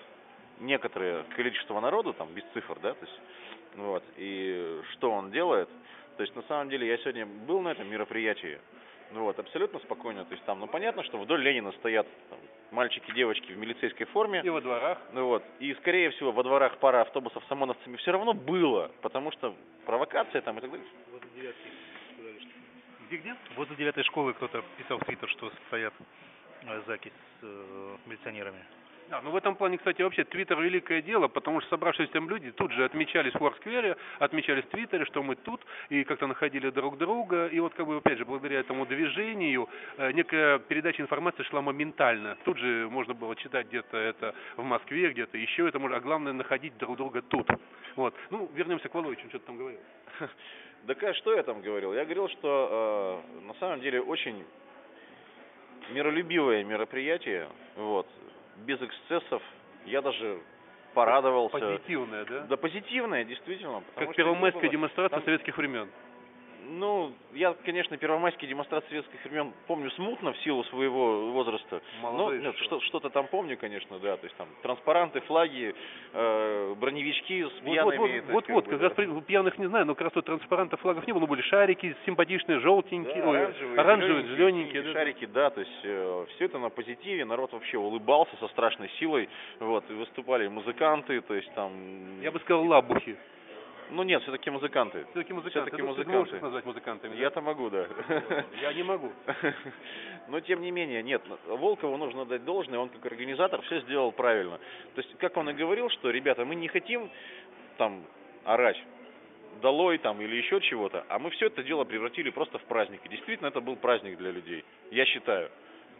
некоторое 0.61 1.23
количество 1.37 1.79
народу, 1.81 2.13
там, 2.15 2.29
без 2.35 2.45
цифр, 2.53 2.79
да, 2.81 2.95
то 2.95 3.05
есть, 3.07 3.21
вот, 3.77 4.03
и 4.17 4.81
что 4.93 5.11
он 5.11 5.31
делает, 5.31 5.69
то 6.17 6.23
есть, 6.23 6.35
на 6.35 6.43
самом 6.43 6.69
деле, 6.69 6.87
я 6.89 6.99
сегодня 6.99 7.27
был 7.27 7.61
на 7.61 7.69
этом 7.69 7.89
мероприятии, 7.89 8.59
ну 9.13 9.23
вот, 9.23 9.39
абсолютно 9.39 9.79
спокойно, 9.81 10.25
то 10.25 10.33
есть, 10.35 10.45
там, 10.45 10.59
ну, 10.61 10.67
понятно, 10.67 11.03
что 11.05 11.19
вдоль 11.19 11.41
Ленина 11.43 11.71
стоят 11.73 12.07
там, 12.29 12.39
мальчики, 12.73 13.11
девочки 13.13 13.53
в 13.53 13.57
милицейской 13.57 14.07
форме, 14.07 14.43
И 14.45 14.49
во 14.51 14.61
дворах. 14.61 14.99
ну 15.13 15.27
вот. 15.27 15.45
И, 15.61 15.73
скорее 15.75 16.11
всего, 16.11 16.33
во 16.33 16.43
дворах 16.43 16.77
пара 16.79 17.03
автобусов 17.03 17.43
с 17.49 17.51
ОМОНовцами 17.53 17.97
все 17.97 18.11
равно 18.11 18.35
было, 18.35 18.91
потому 19.01 19.31
что 19.31 19.55
провокация 19.87 20.43
там 20.43 20.59
и 20.59 20.61
так 20.61 20.71
далее. 20.71 20.87
Возле 21.11 21.29
девятки 21.37 21.69
сказали, 22.15 22.39
что- 22.41 22.49
Где-где? 23.07 23.37
Возле 23.57 23.77
девятой 23.77 24.05
школы 24.05 24.35
кто-то 24.35 24.63
писал 24.77 24.99
в 24.99 25.05
Твиттер, 25.05 25.29
что 25.31 25.51
стоят 25.69 25.95
э, 26.67 26.83
заки 26.87 27.09
с 27.11 27.45
э, 27.45 27.97
милиционерами. 28.07 28.63
Да, 29.11 29.23
ну 29.23 29.31
в 29.31 29.37
этом 29.37 29.57
плане, 29.57 29.79
кстати, 29.79 30.03
вообще 30.03 30.25
Твиттер 30.25 30.61
великое 30.61 31.01
дело, 31.01 31.29
потому 31.29 31.63
что 31.63 31.71
собравшиеся 31.71 32.13
там 32.13 32.29
люди 32.29 32.51
тут 32.53 32.73
же 32.73 32.85
отмечались 32.85 33.33
в 33.33 33.39
Форсквере, 33.39 33.97
отмечались 34.19 34.65
в 34.65 34.69
Твиттере, 34.69 35.07
что 35.07 35.23
мы 35.23 35.35
тут, 35.35 35.63
и 35.89 36.05
как-то 36.05 36.27
находили 36.27 36.69
друг 36.69 36.99
друга, 36.99 37.47
и 37.47 37.59
вот 37.59 37.73
как 37.73 37.87
бы 37.87 37.97
опять 37.97 38.19
же 38.19 38.27
благодаря 38.27 38.61
этому 38.61 38.85
движению 38.85 39.67
э, 39.97 40.13
некая 40.13 40.59
передача 40.59 41.01
информации 41.01 41.43
шла 41.45 41.63
моментально. 41.63 42.37
Тут 42.45 42.59
же 42.59 42.87
можно 42.91 43.15
было 43.15 43.35
читать 43.37 43.69
где-то 43.69 43.97
это 43.97 44.35
в 44.57 44.63
Москве, 44.63 45.11
где-то 45.11 45.39
еще 45.39 45.67
это 45.67 45.79
можно, 45.79 45.97
а 45.97 46.01
главное 46.01 46.35
находить 46.35 46.77
друг 46.77 46.99
друга 46.99 47.23
тут. 47.23 47.49
Вот. 47.97 48.15
Ну, 48.29 48.51
вернемся 48.55 48.91
к 48.91 48.95
Володичу, 48.95 49.27
что 49.31 49.39
ты 49.39 49.47
там 49.47 49.57
говорил. 49.57 49.81
Да 50.85 50.95
что 51.15 51.35
я 51.35 51.43
там 51.43 51.61
говорил? 51.61 51.93
Я 51.93 52.05
говорил, 52.05 52.29
что 52.29 53.23
э, 53.41 53.47
на 53.47 53.55
самом 53.55 53.81
деле 53.81 54.01
очень 54.01 54.45
миролюбивое 55.91 56.63
мероприятие, 56.63 57.49
вот, 57.77 58.07
без 58.65 58.81
эксцессов. 58.83 59.43
Я 59.87 60.03
даже 60.03 60.41
порадовался. 60.95 61.59
Позитивное, 61.59 62.25
да? 62.25 62.41
Да 62.41 62.57
позитивное, 62.57 63.25
действительно. 63.25 63.83
Как 63.95 64.15
первомайская 64.15 64.63
было- 64.63 64.73
демонстрация 64.73 65.17
там- 65.17 65.25
советских 65.25 65.57
времен. 65.57 65.89
Ну, 66.71 67.13
я, 67.33 67.55
конечно, 67.65 67.97
первомайские 67.97 68.49
демонстрации 68.49 68.89
советских 68.91 69.25
времен 69.25 69.53
помню 69.67 69.91
смутно 69.93 70.33
в 70.35 70.39
силу 70.39 70.65
своего 70.65 71.31
возраста. 71.33 71.81
Молодой 72.03 72.39
Но 72.39 72.45
нет, 72.49 72.57
что? 72.57 72.65
что, 72.65 72.81
что-то 72.83 73.09
там 73.09 73.27
помню, 73.29 73.57
конечно, 73.57 73.99
да. 73.99 74.17
То 74.19 74.25
есть 74.25 74.37
там 74.37 74.49
транспаранты, 74.63 75.21
флаги, 75.23 75.75
э, 76.13 76.75
броневички 76.79 77.45
с 77.45 77.53
Вот, 77.63 77.73
пьяными. 77.73 77.97
вот, 77.97 77.99
вот, 77.99 78.11
есть, 78.11 78.29
вот, 78.29 78.45
как 78.47 78.55
вот, 78.55 78.69
как 78.69 78.79
да. 78.81 78.85
раз 78.89 78.95
при- 78.97 79.21
пьяных 79.23 79.57
не 79.59 79.67
знаю, 79.67 79.87
но 79.87 79.95
как 79.95 80.03
раз 80.03 80.15
вот 80.15 80.27
транспарантов, 80.27 80.81
флагов 80.81 81.07
не 81.07 81.13
было, 81.15 81.21
но 81.21 81.27
были 81.27 81.41
шарики 81.43 81.97
симпатичные, 82.05 82.61
желтенькие, 82.61 83.23
Да, 83.23 83.29
ой, 83.29 83.39
оранжевые, 83.39 83.81
оранжевые, 83.81 84.23
зелененькие, 84.27 84.83
да. 84.83 84.93
шарики, 84.93 85.25
да, 85.27 85.51
то 85.51 85.61
есть 85.61 85.79
все 86.35 86.45
это 86.45 86.59
на 86.59 86.69
позитиве, 86.69 87.25
народ 87.25 87.53
вообще 87.53 87.79
улыбался 87.79 88.37
со 88.41 88.49
страшной 88.49 88.91
силой, 88.99 89.29
вот, 89.59 89.89
и 89.91 89.95
выступали 89.95 90.47
музыканты, 90.49 91.21
то 91.23 91.35
есть 91.35 91.51
там... 91.55 92.21
Я 92.21 92.31
бы 92.31 92.39
сказал 92.41 92.67
лабухи. 92.67 93.17
Ну 93.91 94.03
нет, 94.03 94.23
все-таки 94.23 94.51
музыканты. 94.51 95.05
Все-таки 95.11 95.33
музыканты. 95.33 95.71
Всё-таки 95.71 95.83
Ну, 95.83 95.95
ты 95.95 96.05
музыканты. 96.05 96.37
их 96.37 96.43
назвать 96.43 96.65
музыкантами? 96.67 97.15
да? 97.15 97.21
Я-то 97.21 97.41
могу, 97.41 97.71
да. 97.71 97.87
Я 98.61 98.73
не 98.73 98.83
могу. 98.83 99.13
Но 100.29 100.41
тем 100.41 100.61
не 100.61 100.71
менее, 100.71 101.03
нет, 101.03 101.23
Волкову 101.47 101.97
нужно 101.97 102.25
дать 102.27 102.45
должное, 102.45 102.79
он 102.79 102.91
как 102.91 103.07
организатор 103.07 103.63
все 103.63 103.81
сделал 103.81 104.13
правильно. 104.13 104.59
То 104.95 105.01
есть, 105.01 105.17
как 105.19 105.37
он 105.37 105.49
и 105.51 105.55
говорил, 105.55 105.89
что, 105.91 106.11
ребята, 106.11 106.45
мы 106.45 106.55
не 106.55 106.69
хотим 106.69 107.11
там 107.79 108.05
орать, 108.45 108.83
долой 109.63 109.99
там 109.99 110.21
или 110.21 110.37
еще 110.37 110.61
чего-то, 110.61 111.05
а 111.09 111.19
мы 111.19 111.31
все 111.31 111.47
это 111.47 111.63
дело 111.63 111.85
превратили 111.85 112.31
просто 112.31 112.59
в 112.59 112.65
праздник. 112.65 113.01
И 113.05 113.09
действительно, 113.09 113.49
это 113.49 113.61
был 113.61 113.77
праздник 113.77 114.19
для 114.19 114.31
людей, 114.31 114.65
я 114.91 115.05
считаю. 115.07 115.51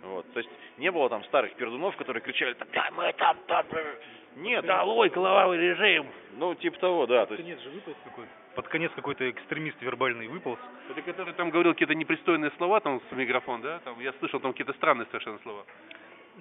Вот, 0.03 0.31
то 0.33 0.39
есть 0.39 0.51
не 0.77 0.93
было 0.93 1.09
там 1.09 1.25
старых 1.25 1.55
пердунов, 1.55 1.97
которые 1.97 2.23
кричали, 2.23 2.55
да 2.73 2.89
мы 2.97 3.13
там, 3.15 3.37
там, 3.49 3.67
э». 3.73 3.95
Нет, 4.39 4.65
Долой, 4.67 5.11
кровавый 5.11 5.59
режим! 5.59 6.07
ну 6.39 6.55
типа 6.55 6.79
того, 6.79 7.07
да, 7.07 7.27
то 7.27 7.35
есть 7.35 7.45
конец 7.45 7.61
же 7.61 7.71
выполз 7.71 7.97
какой 8.05 8.25
Под 8.55 8.69
конец 8.69 8.93
какой-то 8.95 9.29
экстремист 9.31 9.81
вербальный 9.81 10.29
выполз. 10.29 10.59
Это 10.91 11.03
который 11.03 11.35
там 11.35 11.51
говорил 11.51 11.73
какие-то 11.73 11.95
непристойные 11.95 12.51
слова 12.57 12.81
там 12.81 13.01
в 13.01 13.13
микрофон, 13.17 13.61
да? 13.61 13.81
Там, 13.81 14.01
я 14.01 14.13
слышал 14.15 14.41
там 14.41 14.53
какие-то 14.53 14.73
странные 14.75 15.07
совершенно 15.07 15.39
слова. 15.41 15.65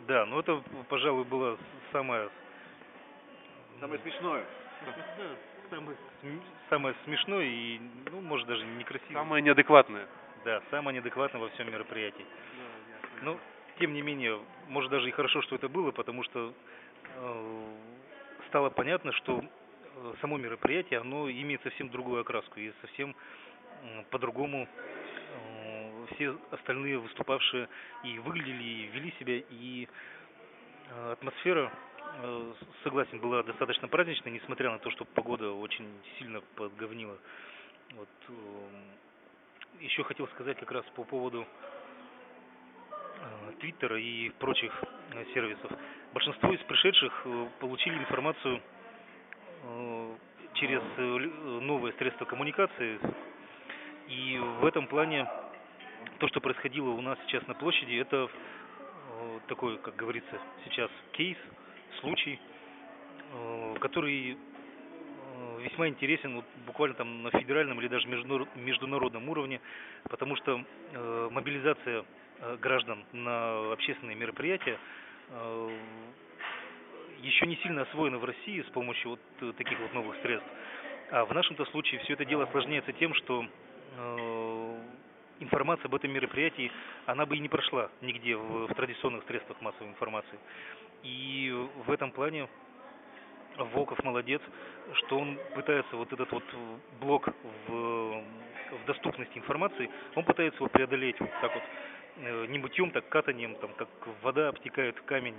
Да, 0.08 0.26
ну 0.26 0.40
это, 0.40 0.62
пожалуй, 0.90 1.26
было 1.26 1.58
самое... 1.92 2.30
самое 3.80 4.00
смешное. 4.02 4.46
Самое, 5.70 5.98
самое 6.70 6.96
смешное 7.04 7.46
и, 7.46 7.80
ну, 8.12 8.22
может, 8.22 8.48
даже 8.48 8.64
некрасивое. 8.66 9.14
Самые 9.14 9.42
неадекватные. 9.42 10.06
Да, 10.46 10.62
самое 10.70 10.96
неадекватное 10.96 11.42
во 11.42 11.50
всем 11.50 11.70
мероприятии. 11.72 12.26
Ну, 13.22 13.38
тем 13.80 13.94
не 13.94 14.02
менее, 14.02 14.40
может 14.70 14.92
даже 14.92 15.10
и 15.10 15.12
хорошо, 15.12 15.42
что 15.42 15.56
это 15.56 15.68
было, 15.68 15.92
потому 15.92 16.24
что 16.24 16.54
э, 17.16 17.66
стало 18.48 18.70
понятно, 18.70 19.12
что 19.14 19.42
э, 19.42 20.14
само 20.22 20.38
мероприятие, 20.38 21.00
оно 21.00 21.30
имеет 21.30 21.62
совсем 21.64 21.90
другую 21.90 22.22
окраску 22.22 22.60
и 22.60 22.72
совсем 22.82 23.16
по-другому 24.10 24.68
э, 24.68 26.06
все 26.14 26.36
остальные 26.52 26.98
выступавшие 27.00 27.70
и 28.04 28.20
выглядели, 28.20 28.64
и 28.64 28.88
вели 28.88 29.14
себя, 29.20 29.38
и 29.38 29.88
э, 30.90 31.12
атмосфера, 31.12 31.72
согласен, 32.84 33.20
была 33.20 33.44
достаточно 33.44 33.88
праздничная, 33.88 34.32
несмотря 34.32 34.72
на 34.72 34.80
то, 34.80 34.90
что 34.92 35.06
погода 35.06 35.52
очень 35.52 35.88
сильно 36.18 36.42
подговнила. 36.56 37.18
Вот, 37.96 38.10
еще 39.80 40.04
хотел 40.04 40.28
сказать 40.30 40.58
как 40.58 40.72
раз 40.72 40.86
по 40.96 41.04
поводу 41.04 41.46
Твиттера 43.60 44.00
и 44.00 44.30
прочих 44.30 44.74
сервисов. 45.34 45.72
Большинство 46.18 46.52
из 46.52 46.60
пришедших 46.62 47.14
э, 47.26 47.48
получили 47.60 47.96
информацию 48.00 48.60
э, 49.62 50.16
через 50.56 50.82
э, 50.98 51.02
новые 51.62 51.94
средства 52.00 52.26
коммуникации. 52.26 53.00
И 54.08 54.40
в 54.62 54.66
этом 54.66 54.88
плане 54.88 55.28
то, 56.18 56.28
что 56.28 56.42
происходило 56.42 56.90
у 56.90 57.02
нас 57.02 57.20
сейчас 57.28 57.46
на 57.46 57.54
площади, 57.54 57.94
это 57.98 58.30
такой, 59.48 59.78
как 59.78 59.96
говорится 59.96 60.42
сейчас, 60.66 60.90
кейс, 61.12 61.38
случай, 62.00 62.40
который 63.80 64.40
весьма 65.60 65.88
интересен 65.88 66.38
вот 66.38 66.46
буквально 66.66 66.96
там 66.96 67.22
на 67.22 67.30
федеральном 67.30 67.80
или 67.80 67.90
даже 67.90 68.08
международ- 68.08 68.50
международном 68.56 69.30
уровне, 69.30 69.62
потому 70.10 70.36
что 70.38 70.64
мобилизация 71.30 72.06
граждан 72.60 73.06
на 73.12 73.74
общественные 73.74 74.16
мероприятия 74.16 74.80
еще 77.22 77.46
не 77.48 77.58
сильно 77.58 77.82
освоена 77.84 78.18
в 78.18 78.26
России 78.26 78.62
с 78.62 78.72
помощью 78.72 79.12
вот 79.12 79.20
э, 79.42 79.54
таких 79.58 79.80
вот 79.80 79.94
новых 79.94 80.16
средств. 80.22 80.50
А 81.12 81.26
в 81.26 81.34
нашем-то 81.34 81.66
случае 81.66 82.00
все 82.02 82.14
это 82.14 82.26
дело 82.26 82.44
осложняется 82.44 82.92
тем, 82.94 83.14
что 83.14 83.46
э, 83.98 84.80
информация 85.40 85.86
об 85.86 85.96
этом 85.96 86.12
мероприятии, 86.12 86.72
она 87.06 87.26
бы 87.26 87.36
и 87.38 87.40
не 87.40 87.50
прошла 87.50 87.90
нигде 88.02 88.36
в, 88.36 88.68
в 88.68 88.74
традиционных 88.76 89.24
средствах 89.26 89.60
массовой 89.62 89.90
информации. 89.90 90.40
И 91.04 91.54
в 91.86 91.92
этом 91.92 92.12
плане 92.12 92.48
Волков 93.58 94.04
молодец, 94.04 94.42
что 94.94 95.18
он 95.18 95.40
пытается 95.56 95.96
вот 95.96 96.12
этот 96.14 96.32
вот 96.32 96.44
блок 97.00 97.30
в, 97.68 97.72
в 97.72 98.86
доступности 98.86 99.38
информации, 99.38 99.90
он 100.16 100.24
пытается 100.24 100.58
его 100.58 100.68
преодолеть 100.68 101.20
вот 101.20 101.32
так 101.42 101.54
вот, 101.54 101.64
э, 101.64 101.97
не 102.22 102.58
мытьем, 102.60 102.92
так 102.92 103.08
катанием, 103.10 103.56
там, 103.56 103.74
как 103.74 103.90
вода 104.22 104.50
обтекает 104.50 105.00
камень. 105.02 105.36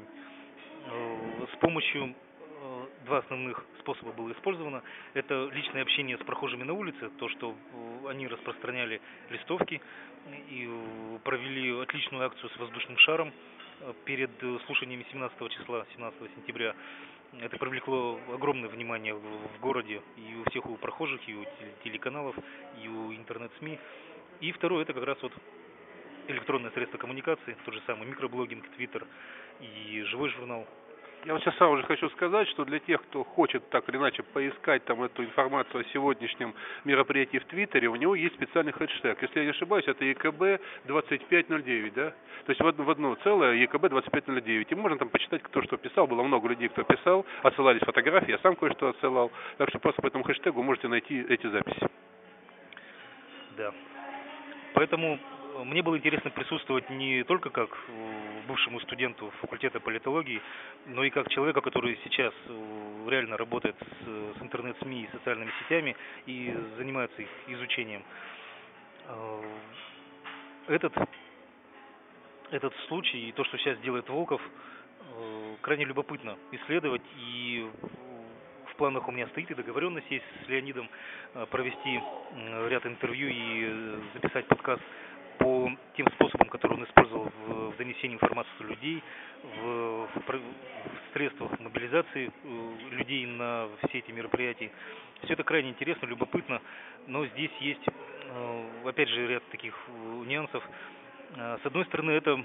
Э, 0.86 1.46
С 1.52 1.56
помощью 1.58 2.14
э, 2.14 2.86
два 3.06 3.18
основных 3.18 3.64
способа 3.80 4.12
было 4.12 4.32
использовано. 4.32 4.82
Это 5.14 5.48
личное 5.52 5.82
общение 5.82 6.16
с 6.18 6.20
прохожими 6.24 6.62
на 6.64 6.72
улице, 6.72 7.10
то, 7.18 7.28
что 7.28 7.54
э, 7.54 8.08
они 8.08 8.26
распространяли 8.28 9.00
листовки 9.30 9.80
и 10.50 10.68
э, 10.68 11.18
провели 11.24 11.80
отличную 11.80 12.24
акцию 12.26 12.50
с 12.50 12.56
воздушным 12.58 12.98
шаром 12.98 13.32
э, 13.80 13.92
перед 14.04 14.30
э, 14.42 14.58
слушаниями 14.66 15.06
17 15.10 15.50
числа, 15.50 15.86
17 15.94 16.18
сентября. 16.36 16.74
Это 17.40 17.58
привлекло 17.58 18.18
огромное 18.32 18.70
внимание 18.70 19.14
в, 19.14 19.60
городе 19.60 20.00
и 20.16 20.34
у 20.36 20.48
всех 20.50 20.64
у 20.66 20.76
прохожих, 20.76 21.20
и 21.28 21.34
у 21.34 21.42
теле- 21.42 21.74
телеканалов, 21.84 22.34
и 22.82 22.88
у 22.88 23.12
интернет-СМИ. 23.12 23.78
И 24.40 24.52
второе, 24.52 24.82
это 24.82 24.94
как 24.94 25.04
раз 25.04 25.18
вот 25.20 25.32
электронное 26.28 26.70
средство 26.70 26.98
коммуникации, 26.98 27.56
тот 27.64 27.74
же 27.74 27.80
самый 27.86 28.06
микроблогинг, 28.06 28.68
твиттер 28.76 29.06
и 29.60 30.02
живой 30.06 30.28
журнал. 30.30 30.66
Я 31.24 31.32
вот 31.32 31.42
сейчас 31.42 31.56
сразу 31.56 31.76
же 31.78 31.82
хочу 31.82 32.08
сказать, 32.10 32.46
что 32.48 32.64
для 32.64 32.78
тех, 32.78 33.02
кто 33.02 33.24
хочет 33.24 33.68
так 33.70 33.88
или 33.88 33.96
иначе 33.96 34.22
поискать 34.22 34.84
там 34.84 35.02
эту 35.02 35.24
информацию 35.24 35.80
о 35.80 35.84
сегодняшнем 35.92 36.54
мероприятии 36.84 37.38
в 37.38 37.44
Твиттере, 37.46 37.88
у 37.88 37.96
него 37.96 38.14
есть 38.14 38.36
специальный 38.36 38.70
хэштег. 38.70 39.20
Если 39.20 39.40
я 39.40 39.44
не 39.46 39.50
ошибаюсь, 39.50 39.86
это 39.88 40.04
ЕКБ 40.04 40.62
2509, 40.86 41.92
да? 41.94 42.10
То 42.46 42.50
есть 42.50 42.60
в 42.60 42.66
одно, 42.66 42.84
в 42.84 42.90
одно 42.90 43.14
целое 43.24 43.54
ЕКБ 43.54 43.88
2509. 43.88 44.70
И 44.70 44.74
можно 44.76 44.96
там 44.96 45.08
почитать, 45.08 45.42
кто 45.42 45.60
что 45.62 45.76
писал. 45.76 46.06
Было 46.06 46.22
много 46.22 46.48
людей, 46.48 46.68
кто 46.68 46.84
писал, 46.84 47.26
отсылались 47.42 47.82
фотографии, 47.82 48.30
я 48.30 48.38
сам 48.38 48.54
кое-что 48.54 48.88
отсылал. 48.88 49.32
Так 49.56 49.70
что 49.70 49.80
просто 49.80 50.00
по 50.00 50.06
этому 50.06 50.22
хэштегу 50.22 50.62
можете 50.62 50.86
найти 50.86 51.20
эти 51.28 51.48
записи. 51.48 51.88
Да. 53.56 53.72
Поэтому 54.74 55.18
мне 55.64 55.82
было 55.82 55.96
интересно 55.96 56.30
присутствовать 56.30 56.88
не 56.90 57.24
только 57.24 57.50
как 57.50 57.70
э, 57.88 58.42
бывшему 58.46 58.80
студенту 58.80 59.30
факультета 59.40 59.80
политологии, 59.80 60.40
но 60.86 61.04
и 61.04 61.10
как 61.10 61.28
человека, 61.30 61.60
который 61.60 61.98
сейчас 62.04 62.32
э, 62.46 63.06
реально 63.08 63.36
работает 63.36 63.76
с, 63.80 64.38
с 64.38 64.42
интернет-СМИ 64.42 65.04
и 65.04 65.08
социальными 65.16 65.52
сетями 65.60 65.96
и 66.26 66.54
занимается 66.76 67.22
их 67.22 67.28
изучением. 67.48 68.02
Э, 69.06 69.42
Этот, 70.68 70.94
этот 72.50 72.74
случай 72.88 73.28
и 73.28 73.32
то, 73.32 73.42
что 73.44 73.56
сейчас 73.58 73.78
делает 73.80 74.08
Волков, 74.08 74.42
крайне 75.62 75.86
любопытно 75.86 76.36
исследовать 76.52 77.02
и 77.16 77.66
в 78.70 78.76
планах 78.76 79.08
у 79.08 79.12
меня 79.12 79.26
стоит 79.28 79.50
и 79.50 79.54
договоренность 79.54 80.10
есть 80.10 80.24
с 80.44 80.48
Леонидом 80.48 80.90
провести 81.50 82.00
ряд 82.68 82.84
интервью 82.84 83.28
и 83.30 83.98
записать 84.12 84.46
подкаст 84.46 84.82
по 85.38 85.70
тем 85.96 86.06
способам, 86.12 86.48
которые 86.48 86.78
он 86.78 86.84
использовал 86.84 87.24
в, 87.24 87.70
в 87.70 87.76
донесении 87.76 88.14
информации 88.14 88.64
людей, 88.64 89.02
в, 89.42 90.08
в, 90.14 90.26
в 90.26 91.12
средствах 91.12 91.58
мобилизации 91.60 92.30
э, 92.30 92.74
людей 92.90 93.26
на 93.26 93.68
все 93.82 93.98
эти 93.98 94.10
мероприятия. 94.10 94.70
Все 95.22 95.32
это 95.34 95.44
крайне 95.44 95.70
интересно, 95.70 96.06
любопытно, 96.06 96.60
но 97.06 97.26
здесь 97.26 97.50
есть, 97.60 97.82
э, 97.86 98.64
опять 98.84 99.08
же, 99.08 99.26
ряд 99.26 99.44
таких 99.50 99.74
э, 99.88 100.24
нюансов. 100.26 100.62
С 101.34 101.66
одной 101.66 101.84
стороны, 101.84 102.12
это, 102.12 102.42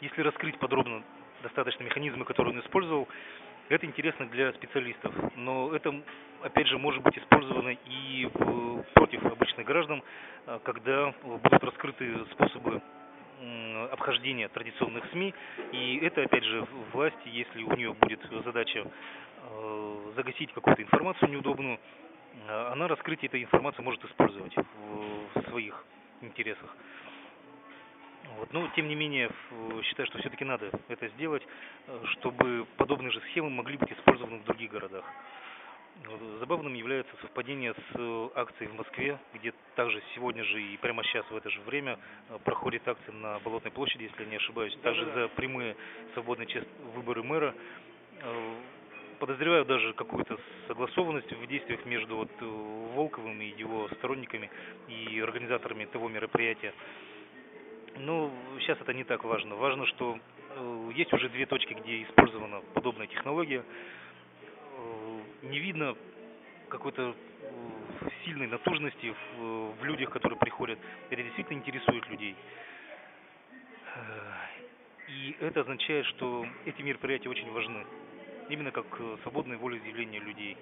если 0.00 0.22
раскрыть 0.22 0.58
подробно 0.58 1.04
достаточно 1.44 1.84
механизмы, 1.84 2.24
которые 2.24 2.54
он 2.54 2.60
использовал, 2.62 3.06
это 3.68 3.86
интересно 3.86 4.26
для 4.26 4.52
специалистов, 4.52 5.14
но 5.36 5.74
это, 5.74 5.94
опять 6.42 6.68
же, 6.68 6.78
может 6.78 7.02
быть 7.02 7.18
использовано 7.18 7.76
и 7.86 8.28
против 8.94 9.24
обычных 9.24 9.66
граждан, 9.66 10.02
а, 10.46 10.58
когда 10.60 11.12
будут 11.22 11.64
раскрыты 11.64 12.24
способы 12.32 12.80
обхождения 13.90 14.48
традиционных 14.48 15.04
СМИ, 15.10 15.34
и 15.72 15.98
это, 16.02 16.22
опять 16.22 16.44
же, 16.44 16.66
власти, 16.92 17.28
если 17.28 17.62
у 17.62 17.74
нее 17.76 17.92
будет 17.92 18.20
задача 18.44 18.86
а, 19.42 20.12
загасить 20.16 20.52
какую-то 20.52 20.82
информацию 20.82 21.30
неудобную, 21.30 21.78
а, 22.48 22.72
она 22.72 22.88
раскрытие 22.88 23.28
этой 23.28 23.42
информации 23.42 23.82
может 23.82 24.04
использовать 24.04 24.54
в 24.56 25.42
своих 25.50 25.84
интересах. 26.22 26.74
Вот. 28.34 28.52
Но, 28.52 28.68
тем 28.74 28.88
не 28.88 28.94
менее, 28.94 29.30
считаю, 29.82 30.06
что 30.06 30.18
все-таки 30.18 30.44
надо 30.44 30.70
это 30.88 31.08
сделать, 31.08 31.42
э, 31.86 32.02
чтобы 32.12 32.66
подобные 32.76 33.10
же 33.10 33.20
схемы 33.30 33.50
могли 33.50 33.76
быть 33.76 33.92
использованы 33.92 34.38
в 34.38 34.44
других 34.44 34.70
городах. 34.70 35.04
Забавным 36.40 36.74
является 36.74 37.16
совпадение 37.22 37.72
с 37.72 37.94
э, 37.94 38.28
акцией 38.34 38.70
в 38.70 38.74
Москве, 38.74 39.18
где 39.34 39.54
также 39.76 40.02
сегодня 40.14 40.44
же 40.44 40.62
и 40.62 40.76
прямо 40.76 41.02
сейчас 41.04 41.24
в 41.30 41.36
это 41.36 41.48
же 41.48 41.60
время 41.62 41.98
э, 42.28 42.38
проходит 42.44 42.86
акция 42.86 43.14
на 43.14 43.38
Болотной 43.40 43.70
площади, 43.70 44.04
если 44.04 44.24
я 44.24 44.28
не 44.28 44.36
ошибаюсь, 44.36 44.76
также 44.82 45.04
за 45.12 45.28
прямые 45.28 45.76
свободные 46.14 46.48
выборы 46.94 47.22
мэра. 47.22 47.54
Подозреваю 49.18 49.64
даже 49.64 49.94
какую-то 49.94 50.38
согласованность 50.68 51.32
в 51.32 51.46
действиях 51.46 51.84
между 51.86 52.16
вот 52.16 52.30
Волковым 52.40 53.40
и 53.40 53.46
его 53.46 53.88
сторонниками 53.96 54.50
и 54.88 55.20
организаторами 55.20 55.86
того 55.86 56.08
мероприятия. 56.08 56.74
Ну, 57.98 58.30
сейчас 58.60 58.78
это 58.80 58.92
не 58.92 59.04
так 59.04 59.24
важно. 59.24 59.54
Важно, 59.56 59.86
что 59.86 60.18
э, 60.50 60.90
есть 60.94 61.12
уже 61.12 61.28
две 61.30 61.46
точки, 61.46 61.72
где 61.72 62.02
использована 62.02 62.60
подобная 62.74 63.06
технология. 63.06 63.64
Э, 64.76 65.20
не 65.44 65.58
видно 65.58 65.96
какой-то 66.68 67.14
э, 67.40 68.08
сильной 68.24 68.48
натужности 68.48 69.14
в, 69.38 69.84
людях, 69.84 70.10
которые 70.10 70.38
приходят. 70.38 70.78
Это 71.10 71.22
действительно 71.22 71.58
интересует 71.58 72.08
людей. 72.08 72.36
И 75.08 75.36
это 75.40 75.60
означает, 75.60 76.04
что 76.06 76.44
эти 76.66 76.82
мероприятия 76.82 77.30
очень 77.30 77.50
важны. 77.50 77.86
Именно 78.50 78.72
как 78.72 78.84
свободное 79.22 79.56
волеизъявление 79.56 80.20
людей 80.20 80.56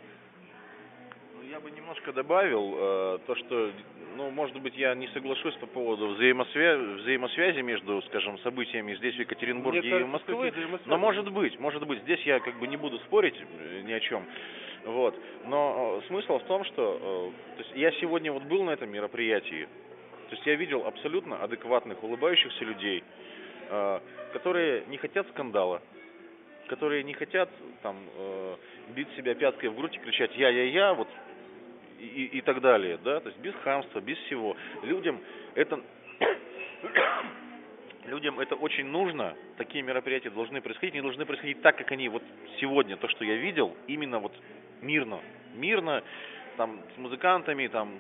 я 1.50 1.60
бы 1.60 1.70
немножко 1.70 2.12
добавил 2.12 2.74
э, 2.76 3.18
то, 3.26 3.34
что, 3.36 3.72
ну, 4.16 4.30
может 4.30 4.58
быть, 4.60 4.76
я 4.76 4.94
не 4.94 5.08
соглашусь 5.08 5.54
по 5.56 5.66
поводу 5.66 6.08
взаимосвязи, 6.08 7.00
взаимосвязи 7.00 7.60
между, 7.60 8.02
скажем, 8.02 8.38
событиями 8.38 8.94
здесь 8.96 9.14
в 9.16 9.20
Екатеринбурге 9.20 9.80
Мне 9.80 9.88
и 9.88 9.92
кажется, 9.92 10.12
Москвы, 10.12 10.52
но 10.86 10.98
может 10.98 11.30
быть, 11.30 11.58
может 11.58 11.86
быть, 11.86 12.02
здесь 12.02 12.20
я 12.22 12.40
как 12.40 12.58
бы 12.58 12.66
не 12.66 12.76
буду 12.76 12.98
спорить 13.00 13.36
э, 13.36 13.82
ни 13.82 13.92
о 13.92 14.00
чем. 14.00 14.24
Вот. 14.84 15.18
Но 15.46 16.00
э, 16.02 16.06
смысл 16.08 16.38
в 16.38 16.44
том, 16.44 16.64
что 16.64 17.32
э, 17.32 17.56
то 17.56 17.62
есть 17.62 17.76
я 17.76 17.90
сегодня 18.00 18.32
вот 18.32 18.44
был 18.44 18.62
на 18.64 18.70
этом 18.70 18.90
мероприятии, 18.90 19.68
то 20.28 20.34
есть 20.34 20.46
я 20.46 20.54
видел 20.54 20.86
абсолютно 20.86 21.42
адекватных, 21.42 22.02
улыбающихся 22.02 22.64
людей, 22.64 23.02
э, 23.70 24.00
которые 24.32 24.84
не 24.86 24.96
хотят 24.96 25.26
скандала, 25.28 25.82
которые 26.68 27.02
не 27.02 27.14
хотят 27.14 27.50
там 27.82 27.96
э, 28.16 28.56
бить 28.94 29.08
себя 29.16 29.34
пяткой 29.34 29.70
в 29.70 29.76
грудь 29.76 29.94
и 29.96 29.98
кричать 29.98 30.36
я 30.36 30.48
я 30.48 30.64
я 30.64 30.94
вот 30.94 31.08
и, 32.04 32.38
и 32.38 32.40
так 32.40 32.60
далее, 32.60 32.98
да, 33.02 33.20
то 33.20 33.28
есть 33.28 33.40
без 33.40 33.54
хамства, 33.62 34.00
без 34.00 34.18
всего. 34.18 34.56
Людям 34.82 35.20
это 35.54 35.80
людям 38.06 38.40
это 38.40 38.54
очень 38.54 38.86
нужно, 38.86 39.34
такие 39.56 39.82
мероприятия 39.82 40.30
должны 40.30 40.60
происходить, 40.60 40.94
они 40.94 41.02
должны 41.02 41.24
происходить 41.24 41.62
так, 41.62 41.76
как 41.76 41.90
они 41.92 42.08
вот 42.08 42.22
сегодня, 42.60 42.96
то, 42.96 43.08
что 43.08 43.24
я 43.24 43.36
видел, 43.36 43.76
именно 43.86 44.18
вот 44.18 44.32
мирно, 44.82 45.20
мирно, 45.54 46.02
там, 46.56 46.80
с 46.94 46.98
музыкантами, 46.98 47.66
там, 47.68 47.98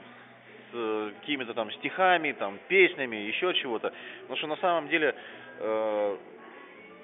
с 0.70 0.74
э, 0.74 1.12
какими-то 1.20 1.54
там 1.54 1.70
стихами, 1.72 2.32
там, 2.32 2.58
песнями, 2.68 3.16
еще 3.16 3.54
чего-то. 3.54 3.92
Потому 4.22 4.36
что 4.36 4.46
на 4.46 4.56
самом 4.56 4.88
деле 4.88 5.14
э, 5.58 6.16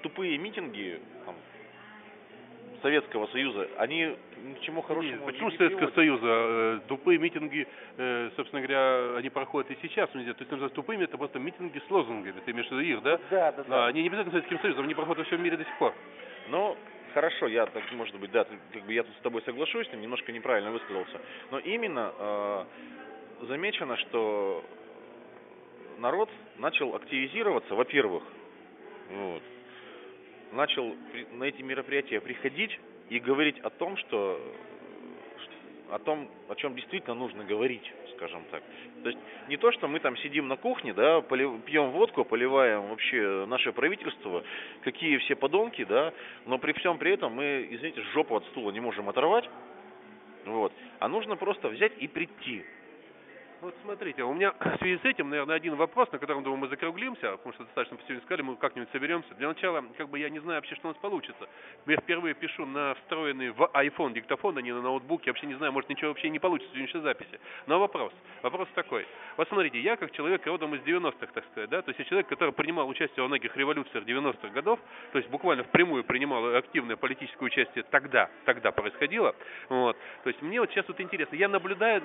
тупые 0.03 0.37
митинги, 0.37 0.99
там, 1.25 1.35
Советского 2.81 3.27
Союза, 3.27 3.67
они 3.77 4.15
чему 4.61 4.81
хорошему 4.81 5.25
почему 5.25 5.49
не 5.49 5.57
Советского 5.57 5.91
Союза? 5.91 6.25
Э, 6.25 6.79
тупые 6.87 7.19
митинги, 7.19 7.67
э, 7.97 8.29
собственно 8.35 8.61
говоря, 8.61 9.17
они 9.17 9.29
проходят 9.29 9.71
и 9.71 9.77
сейчас. 9.81 10.09
То 10.09 10.19
есть, 10.19 10.51
называть 10.51 10.73
тупыми, 10.73 11.03
это 11.03 11.17
просто 11.17 11.39
митинги 11.39 11.81
с 11.85 11.91
лозунгами. 11.91 12.39
Ты 12.45 12.51
имеешь 12.51 12.67
в 12.67 12.71
виду 12.71 12.81
их, 12.81 13.01
да? 13.03 13.19
Да, 13.29 13.51
да, 13.51 13.63
да. 13.63 13.85
Они 13.87 14.01
не 14.01 14.07
обязательно 14.07 14.31
Советским 14.31 14.59
Союзом, 14.59 14.85
они 14.85 14.93
проходят 14.93 15.19
во 15.19 15.23
всем 15.25 15.43
мире 15.43 15.57
до 15.57 15.63
сих 15.63 15.77
пор. 15.77 15.93
Но 16.49 16.77
хорошо, 17.13 17.47
я 17.47 17.65
так, 17.65 17.83
может 17.93 18.17
быть, 18.19 18.31
да, 18.31 18.45
как 18.73 18.83
бы 18.83 18.93
я 18.93 19.03
тут 19.03 19.15
с 19.15 19.21
тобой 19.21 19.41
соглашусь, 19.43 19.91
немножко 19.93 20.31
неправильно 20.31 20.71
высказался. 20.71 21.19
Но 21.51 21.59
именно 21.59 22.13
э, 22.17 22.65
замечено, 23.47 23.97
что 23.97 24.63
народ 25.99 26.29
начал 26.57 26.95
активизироваться, 26.95 27.75
во-первых, 27.75 28.23
вот, 29.11 29.43
начал 30.51 30.95
на 31.33 31.45
эти 31.45 31.61
мероприятия 31.61 32.19
приходить 32.19 32.79
и 33.09 33.19
говорить 33.19 33.59
о 33.59 33.69
том, 33.69 33.97
что 33.97 34.39
о 35.91 35.99
том, 35.99 36.29
о 36.47 36.55
чем 36.55 36.73
действительно 36.73 37.15
нужно 37.15 37.43
говорить, 37.43 37.83
скажем 38.15 38.43
так. 38.49 38.63
То 39.03 39.09
есть 39.09 39.19
не 39.49 39.57
то, 39.57 39.71
что 39.73 39.89
мы 39.89 39.99
там 39.99 40.15
сидим 40.17 40.47
на 40.47 40.55
кухне, 40.55 40.93
да, 40.93 41.19
полив, 41.19 41.61
пьем 41.65 41.91
водку, 41.91 42.23
поливаем 42.23 42.87
вообще 42.87 43.45
наше 43.45 43.73
правительство, 43.73 44.43
какие 44.83 45.17
все 45.17 45.35
подонки, 45.35 45.83
да, 45.83 46.13
но 46.45 46.57
при 46.59 46.71
всем 46.73 46.97
при 46.97 47.11
этом 47.11 47.33
мы, 47.33 47.67
извините, 47.69 48.01
жопу 48.13 48.35
от 48.35 48.45
стула 48.45 48.71
не 48.71 48.79
можем 48.79 49.09
оторвать, 49.09 49.49
вот, 50.45 50.71
а 50.99 51.09
нужно 51.09 51.35
просто 51.35 51.67
взять 51.67 51.91
и 51.99 52.07
прийти. 52.07 52.63
Вот 53.61 53.75
смотрите, 53.83 54.23
у 54.23 54.33
меня 54.33 54.53
в 54.59 54.77
связи 54.79 54.97
с 54.97 55.05
этим, 55.05 55.29
наверное, 55.29 55.55
один 55.55 55.75
вопрос, 55.75 56.11
на 56.11 56.17
котором, 56.17 56.43
думаю, 56.43 56.61
мы 56.61 56.67
закруглимся, 56.67 57.37
потому 57.37 57.53
что 57.53 57.63
достаточно 57.63 57.97
сегодня 58.07 58.21
сказали, 58.23 58.41
мы 58.41 58.55
как-нибудь 58.55 58.89
соберемся. 58.91 59.35
Для 59.35 59.49
начала, 59.49 59.83
как 59.97 60.09
бы 60.09 60.17
я 60.17 60.31
не 60.31 60.39
знаю 60.39 60.57
вообще, 60.57 60.75
что 60.75 60.87
у 60.87 60.91
нас 60.91 60.97
получится. 60.99 61.47
Я 61.85 61.97
впервые 61.97 62.33
пишу 62.33 62.65
на 62.65 62.95
встроенный 62.95 63.51
в 63.51 63.61
iPhone 63.73 64.13
диктофон, 64.13 64.57
а 64.57 64.61
не 64.63 64.73
на 64.73 64.81
ноутбуке. 64.81 65.25
Я 65.27 65.33
вообще 65.33 65.45
не 65.45 65.53
знаю, 65.53 65.73
может 65.73 65.89
ничего 65.91 66.09
вообще 66.09 66.29
не 66.29 66.39
получится 66.39 66.71
в 66.71 66.75
сегодняшней 66.75 67.01
записи. 67.01 67.39
Но 67.67 67.79
вопрос. 67.79 68.11
Вопрос 68.41 68.67
такой. 68.73 69.05
Вот 69.37 69.47
смотрите, 69.47 69.79
я 69.79 69.95
как 69.95 70.11
человек 70.11 70.45
родом 70.47 70.73
из 70.73 70.81
90-х, 70.81 71.27
так 71.31 71.45
сказать, 71.51 71.69
да, 71.69 71.83
то 71.83 71.89
есть 71.89 71.99
я 71.99 72.05
человек, 72.05 72.27
который 72.27 72.53
принимал 72.53 72.89
участие 72.89 73.21
во 73.21 73.27
многих 73.27 73.55
революциях 73.55 74.05
90-х 74.05 74.49
годов, 74.49 74.79
то 75.11 75.19
есть 75.19 75.29
буквально 75.29 75.63
впрямую 75.65 76.03
принимал 76.03 76.55
активное 76.55 76.95
политическое 76.95 77.45
участие 77.45 77.83
тогда, 77.91 78.27
тогда 78.45 78.71
происходило. 78.71 79.35
Вот. 79.69 79.95
То 80.23 80.29
есть 80.29 80.41
мне 80.41 80.59
вот 80.59 80.71
сейчас 80.71 80.87
вот 80.87 80.99
интересно, 80.99 81.35
я 81.35 81.47
наблюдаю 81.47 82.01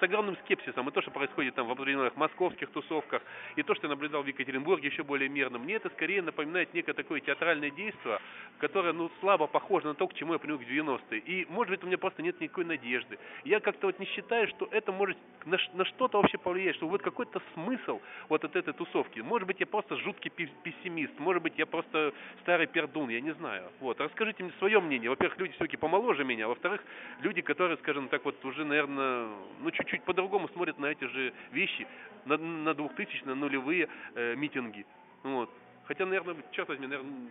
с 0.00 0.02
огромным 0.02 0.36
скепсисом 0.44 0.85
и 0.88 0.92
то, 0.92 1.02
что 1.02 1.10
происходит 1.10 1.54
там 1.54 1.66
в 1.66 1.70
определенных 1.70 2.16
московских 2.16 2.70
тусовках, 2.70 3.22
и 3.56 3.62
то, 3.62 3.74
что 3.74 3.86
я 3.86 3.90
наблюдал 3.90 4.22
в 4.22 4.26
Екатеринбурге 4.26 4.88
еще 4.88 5.02
более 5.02 5.28
мирно, 5.28 5.58
мне 5.58 5.74
это 5.74 5.88
скорее 5.90 6.22
напоминает 6.22 6.72
некое 6.74 6.92
такое 6.92 7.20
театральное 7.20 7.70
действие, 7.70 8.18
которое, 8.58 8.92
ну, 8.92 9.10
слабо 9.20 9.46
похоже 9.46 9.88
на 9.88 9.94
то, 9.94 10.06
к 10.08 10.14
чему 10.14 10.32
я 10.32 10.38
привык 10.38 10.62
в 10.62 10.70
90-е. 10.70 11.18
И, 11.20 11.46
может 11.48 11.70
быть, 11.70 11.82
у 11.84 11.86
меня 11.86 11.98
просто 11.98 12.22
нет 12.22 12.40
никакой 12.40 12.64
надежды. 12.64 13.18
Я 13.44 13.60
как-то 13.60 13.86
вот 13.86 13.98
не 13.98 14.06
считаю, 14.06 14.48
что 14.48 14.68
это 14.70 14.92
может 14.92 15.16
на, 15.44 15.58
на 15.74 15.84
что-то 15.84 16.18
вообще 16.18 16.38
повлиять, 16.38 16.76
что 16.76 16.88
вот 16.88 17.02
какой-то 17.02 17.40
смысл 17.54 18.00
вот 18.28 18.44
от 18.44 18.56
этой 18.56 18.72
тусовки. 18.74 19.20
Может 19.20 19.46
быть, 19.46 19.60
я 19.60 19.66
просто 19.66 19.96
жуткий 19.96 20.30
пессимист, 20.30 21.18
может 21.18 21.42
быть, 21.42 21.54
я 21.56 21.66
просто 21.66 22.12
старый 22.40 22.66
пердун, 22.66 23.08
я 23.10 23.20
не 23.20 23.32
знаю. 23.34 23.70
Вот, 23.80 24.00
расскажите 24.00 24.42
мне 24.42 24.52
свое 24.58 24.80
мнение. 24.80 25.10
Во-первых, 25.10 25.38
люди 25.38 25.52
все-таки 25.54 25.76
помоложе 25.76 26.24
меня, 26.24 26.46
а 26.46 26.48
во-вторых, 26.48 26.82
люди, 27.20 27.42
которые, 27.42 27.76
скажем 27.78 28.08
так, 28.08 28.24
вот 28.24 28.42
уже, 28.44 28.64
наверное, 28.64 29.28
ну, 29.60 29.70
чуть-чуть 29.70 30.02
по-другому 30.02 30.48
смотрят 30.48 30.75
на 30.78 30.86
эти 30.86 31.04
же 31.04 31.32
вещи, 31.52 31.86
на, 32.24 32.36
на 32.36 32.74
2000 32.74 33.24
на 33.24 33.34
нулевые 33.34 33.88
э, 34.14 34.34
митинги. 34.36 34.84
Вот. 35.22 35.50
Хотя, 35.86 36.04
наверное, 36.04 36.36
черт 36.52 36.68
возьми, 36.68 36.86
наверное, 36.86 37.28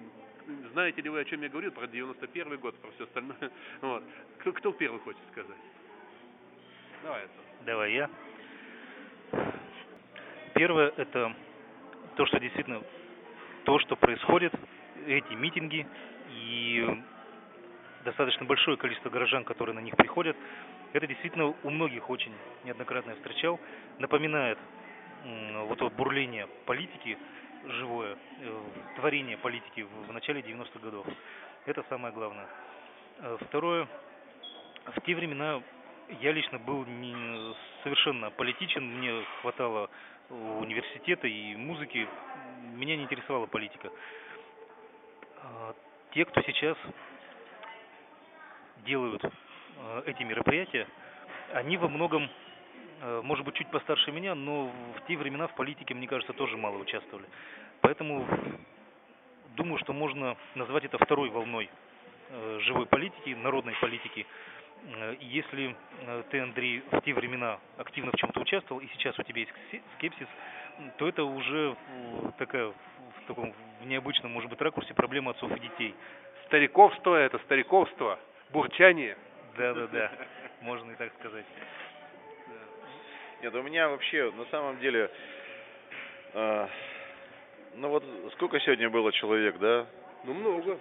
знаете 0.72 1.02
ли 1.02 1.10
вы, 1.10 1.20
о 1.20 1.26
чем 1.26 1.42
я 1.42 1.50
говорю, 1.50 1.72
про 1.72 1.88
91 1.88 2.58
год, 2.58 2.76
про 2.80 2.92
все 2.92 3.04
остальное. 3.04 3.38
Вот. 3.82 4.04
Кто, 4.40 4.54
кто 4.54 4.72
первый 4.72 5.00
хочет 5.02 5.22
сказать? 5.32 5.58
Давай 7.04 7.24
это. 7.24 7.34
Давай 7.66 7.94
я. 7.94 8.10
Первое– 10.54 10.94
это 10.98 11.36
то, 12.16 12.26
что 12.26 12.40
действительно, 12.40 12.82
то, 13.66 13.78
что 13.80 13.96
происходит, 13.96 14.54
эти 15.06 15.34
митинги 15.34 15.86
и 16.32 17.04
достаточно 18.06 18.46
большое 18.46 18.78
количество 18.78 19.10
горожан, 19.10 19.44
которые 19.44 19.76
на 19.76 19.80
них 19.80 19.98
приходят, 19.98 20.38
Это 20.96 21.08
действительно 21.08 21.54
у 21.62 21.70
многих 21.70 22.10
очень 22.10 22.32
неоднократно 22.64 23.10
я 23.10 23.16
встречал. 23.18 23.60
Напоминает 24.00 24.58
вот 25.68 25.82
это 25.82 25.90
бурление 25.90 26.48
политики 26.66 27.18
живое, 27.66 28.18
э, 28.40 28.62
творение 28.96 29.38
политики 29.38 29.86
в, 30.08 30.14
начале 30.14 30.40
90-х 30.40 30.80
годов. 30.80 31.06
Это 31.66 31.84
самое 31.90 32.14
главное. 32.14 32.48
Э, 33.18 33.38
Второе, 33.42 33.90
в 34.86 35.02
те 35.02 35.16
времена 35.16 35.62
я 36.22 36.32
лично 36.32 36.60
был 36.60 36.86
не 36.86 37.54
совершенно 37.84 38.32
политичен, 38.32 38.86
мне 38.86 39.22
хватало 39.42 39.90
университета 40.30 41.28
и 41.28 41.58
музыки, 41.58 42.08
меня 42.74 42.96
не 42.96 43.04
интересовала 43.04 43.48
политика. 43.48 43.92
А, 45.44 45.76
Те, 46.14 46.24
кто 46.24 46.42
сейчас 46.44 46.78
делают 48.86 49.26
э, 49.26 49.30
эти 50.06 50.24
мероприятия, 50.24 50.88
они 51.54 51.78
во 51.78 51.88
многом, 51.88 52.30
э, 53.02 53.22
может 53.24 53.46
быть, 53.46 53.56
чуть 53.56 53.70
постарше 53.70 54.12
меня, 54.12 54.36
но 54.36 54.72
в 54.96 55.08
те 55.08 55.18
времена 55.18 55.48
в 55.48 55.56
политике, 55.56 55.94
мне 55.94 56.08
кажется, 56.08 56.34
тоже 56.34 56.58
мало 56.58 56.78
участвовали. 56.78 57.26
Поэтому 57.82 58.26
думаю, 59.56 59.80
что 59.80 59.94
можно 59.94 60.36
назвать 60.56 60.86
это 60.86 60.98
второй 60.98 61.30
волной 61.30 61.70
э, 62.30 62.60
живой 62.62 62.86
политики, 62.86 63.30
народной 63.30 63.74
политики. 63.80 64.26
Э, 64.98 65.16
Если 65.20 65.76
э, 66.02 66.24
ты, 66.30 66.40
Андрей, 66.40 66.84
в 66.92 67.02
те 67.02 67.14
времена 67.14 67.60
активно 67.78 68.12
в 68.12 68.16
чем-то 68.16 68.40
участвовал, 68.42 68.82
и 68.82 68.88
сейчас 68.94 69.18
у 69.20 69.24
тебя 69.24 69.42
есть 69.42 69.54
скепсис, 69.98 70.28
то 70.98 71.08
это 71.08 71.24
уже 71.24 71.76
э, 71.76 72.32
такая 72.38 72.68
в 72.68 73.28
таком 73.28 73.54
в 73.82 73.88
необычном, 73.88 74.32
может 74.32 74.50
быть, 74.50 74.60
ракурсе 74.62 74.94
проблема 74.94 75.32
отцов 75.32 75.56
и 75.56 75.60
детей. 75.60 75.96
Стариковство 76.48 77.16
это 77.16 77.40
стариковство, 77.40 78.20
бурчание. 78.52 79.18
Да-да-да, 79.58 80.12
можно 80.62 80.91
и 80.91 80.96
так 80.96 81.12
сказать. 81.20 81.46
Нет, 83.41 83.54
у 83.54 83.62
меня 83.62 83.89
вообще 83.89 84.32
на 84.32 84.46
самом 84.46 84.80
деле, 84.80 85.10
э, 86.34 86.68
ну 87.76 87.89
вот 87.89 88.04
сколько 88.34 88.60
сегодня 88.60 88.89
было 88.89 89.12
человек, 89.12 89.58
да? 89.60 89.86
Ну, 90.24 90.34
много. 90.34 90.78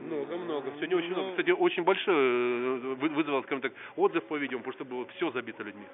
Много, 0.00 0.36
много. 0.36 0.70
Сегодня 0.76 0.96
очень 0.96 1.08
Ну, 1.10 1.14
много. 1.16 1.30
Кстати, 1.32 1.50
очень 1.50 1.82
большой 1.82 2.14
э, 2.14 2.78
вы- 2.94 3.08
вызвал, 3.10 3.42
скажем 3.42 3.60
так, 3.62 3.72
отзыв 3.96 4.24
по 4.26 4.36
видео, 4.36 4.58
потому 4.58 4.72
что 4.74 4.84
было 4.84 5.06
все 5.16 5.30
забито 5.32 5.64
людьми. 5.64 5.86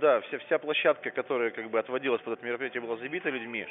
Да, 0.00 0.20
вся, 0.22 0.38
вся 0.38 0.58
площадка, 0.58 1.10
которая 1.10 1.50
как 1.50 1.68
бы 1.70 1.78
отводилась 1.78 2.22
под 2.22 2.34
это 2.38 2.46
мероприятие, 2.46 2.80
была 2.82 2.96
забита 2.96 3.28
людьми. 3.30 3.66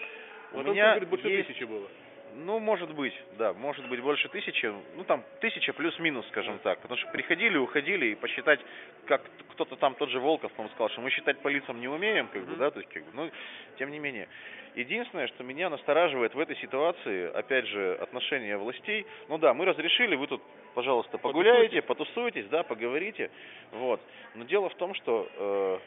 У 0.51 0.57
Вот 0.57 0.67
меня 0.67 0.89
говорит, 0.89 1.09
больше 1.09 1.29
есть, 1.29 1.47
тысячи 1.47 1.63
было. 1.63 1.87
Ну, 2.35 2.59
может 2.59 2.93
быть, 2.93 3.13
да, 3.37 3.53
может 3.53 3.87
быть 3.87 4.01
больше 4.01 4.27
тысячи, 4.29 4.65
ну, 4.95 5.03
там, 5.05 5.23
тысяча 5.39 5.73
плюс-минус, 5.73 6.27
скажем 6.27 6.59
так, 6.59 6.79
потому 6.79 6.99
что 6.99 7.09
приходили, 7.11 7.57
уходили, 7.57 8.07
и 8.07 8.15
посчитать, 8.15 8.59
как 9.05 9.21
кто-то 9.51 9.75
там, 9.77 9.95
тот 9.95 10.09
же 10.09 10.19
Волков, 10.19 10.51
по-моему, 10.53 10.73
сказал, 10.73 10.89
что 10.89 11.01
мы 11.01 11.09
считать 11.11 11.39
по 11.39 11.47
лицам 11.47 11.79
не 11.79 11.87
умеем, 11.87 12.27
как 12.27 12.45
бы, 12.45 12.55
да, 12.57 12.71
то 12.71 12.79
есть, 12.79 12.91
как 12.91 13.03
бы, 13.05 13.09
ну, 13.13 13.31
тем 13.77 13.91
не 13.91 13.99
менее. 13.99 14.27
Единственное, 14.75 15.27
что 15.27 15.43
меня 15.43 15.69
настораживает 15.69 16.35
в 16.35 16.39
этой 16.39 16.57
ситуации, 16.57 17.31
опять 17.31 17.65
же, 17.67 17.95
отношение 18.01 18.57
властей, 18.57 19.05
ну 19.29 19.37
да, 19.37 19.53
мы 19.53 19.63
разрешили, 19.63 20.15
вы 20.15 20.27
тут, 20.27 20.41
пожалуйста, 20.73 21.17
погуляете, 21.17 21.81
потусуйтесь, 21.81 22.47
да, 22.47 22.63
поговорите, 22.63 23.31
вот. 23.71 24.01
Но 24.33 24.43
дело 24.43 24.67
в 24.67 24.75
том, 24.75 24.93
что, 24.95 25.29
э, 25.37 25.79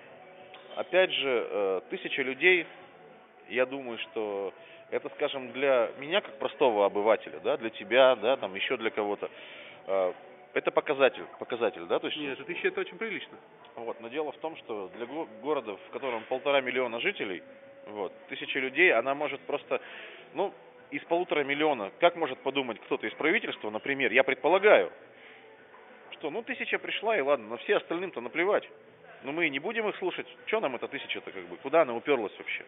опять 0.77 1.13
же, 1.13 1.47
э, 1.51 1.81
тысяча 1.91 2.23
людей, 2.23 2.67
я 3.51 3.67
думаю, 3.67 3.99
что 3.99 4.55
это, 4.91 5.09
скажем, 5.11 5.53
для 5.53 5.91
меня 5.99 6.21
как 6.21 6.39
простого 6.39 6.87
обывателя, 6.87 7.41
да, 7.41 7.57
для 7.57 7.71
тебя, 7.71 8.17
да, 8.17 8.37
там 8.37 8.55
еще 8.55 8.77
для 8.77 8.91
кого-то, 8.91 9.31
э, 9.87 10.13
это 10.55 10.71
показатель, 10.71 11.25
показатель, 11.39 11.85
да, 11.87 11.99
то 11.99 12.07
есть, 12.07 12.19
Нет, 12.19 12.45
тысяча 12.47 12.69
это 12.69 12.81
очень 12.81 12.97
прилично. 12.99 13.37
вот, 13.77 14.01
но 14.01 14.09
дело 14.09 14.33
в 14.33 14.39
том, 14.39 14.57
что 14.57 14.89
для 14.97 15.07
го- 15.07 15.29
города, 15.43 15.77
в 15.77 15.91
котором 15.91 16.25
полтора 16.25 16.61
миллиона 16.61 17.01
жителей, 17.01 17.43
вот, 17.87 18.13
тысяча 18.29 18.59
людей, 18.59 18.93
она 18.93 19.15
может 19.15 19.41
просто, 19.43 19.81
ну, 20.35 20.53
из 20.91 21.03
полутора 21.05 21.45
миллиона, 21.45 21.91
как 22.01 22.17
может 22.17 22.39
подумать 22.39 22.81
кто-то 22.81 23.07
из 23.07 23.13
правительства, 23.15 23.71
например, 23.71 24.11
я 24.13 24.25
предполагаю, 24.25 24.91
что, 26.13 26.31
ну, 26.31 26.43
тысяча 26.43 26.79
пришла, 26.79 27.17
и 27.17 27.21
ладно, 27.21 27.47
но 27.47 27.57
все 27.59 27.77
остальным-то 27.77 28.21
наплевать. 28.21 28.69
Ну, 29.23 29.33
мы 29.33 29.47
и 29.47 29.51
не 29.51 29.59
будем 29.59 29.89
их 29.89 29.97
слушать. 29.97 30.27
Что 30.47 30.61
нам 30.61 30.77
эта 30.77 30.89
тысяча-то, 30.89 31.31
как 31.31 31.45
бы, 31.45 31.57
куда 31.59 31.83
она 31.83 31.95
уперлась 31.95 32.33
вообще? 32.39 32.65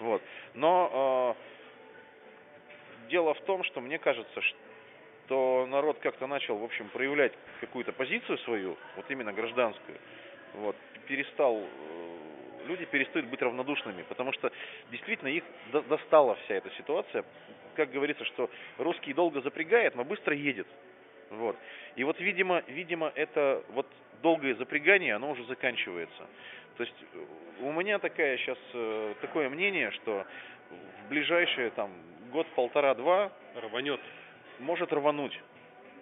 Вот. 0.00 0.22
Но 0.54 1.36
э, 1.36 3.10
дело 3.10 3.34
в 3.34 3.40
том, 3.42 3.64
что 3.64 3.80
мне 3.80 3.98
кажется, 3.98 4.40
что 5.26 5.66
народ 5.66 5.98
как-то 6.00 6.26
начал, 6.26 6.56
в 6.56 6.64
общем, 6.64 6.88
проявлять 6.88 7.32
какую-то 7.60 7.92
позицию 7.92 8.38
свою, 8.38 8.76
вот 8.96 9.10
именно 9.10 9.32
гражданскую. 9.32 9.98
Вот. 10.54 10.76
Перестал, 11.06 11.58
э, 11.58 12.66
люди 12.66 12.84
перестают 12.86 13.28
быть 13.28 13.40
равнодушными, 13.42 14.02
потому 14.08 14.32
что 14.32 14.50
действительно 14.90 15.28
их 15.28 15.44
до- 15.72 15.82
достала 15.82 16.34
вся 16.44 16.56
эта 16.56 16.70
ситуация. 16.70 17.24
Как 17.76 17.90
говорится, 17.90 18.24
что 18.24 18.50
русский 18.78 19.12
долго 19.12 19.40
запрягает, 19.40 19.94
но 19.96 20.04
быстро 20.04 20.34
едет. 20.34 20.66
Вот. 21.30 21.56
И 21.96 22.04
вот, 22.04 22.20
видимо, 22.20 22.62
видимо, 22.68 23.12
это 23.14 23.64
вот 23.70 23.86
долгое 24.24 24.54
запрягание, 24.54 25.14
оно 25.14 25.30
уже 25.30 25.44
заканчивается. 25.44 26.22
То 26.78 26.82
есть 26.82 26.96
э, 27.12 27.18
у 27.60 27.72
меня 27.72 27.98
такая 27.98 28.38
сейчас 28.38 28.58
такое 29.20 29.48
мнение, 29.50 29.90
что 29.92 30.24
в 30.70 31.08
ближайшие 31.10 31.70
там 31.70 31.90
год, 32.32 32.46
полтора, 32.56 32.94
два 32.94 33.30
Рванет. 33.54 34.00
может 34.58 34.92
рвануть. 34.92 35.38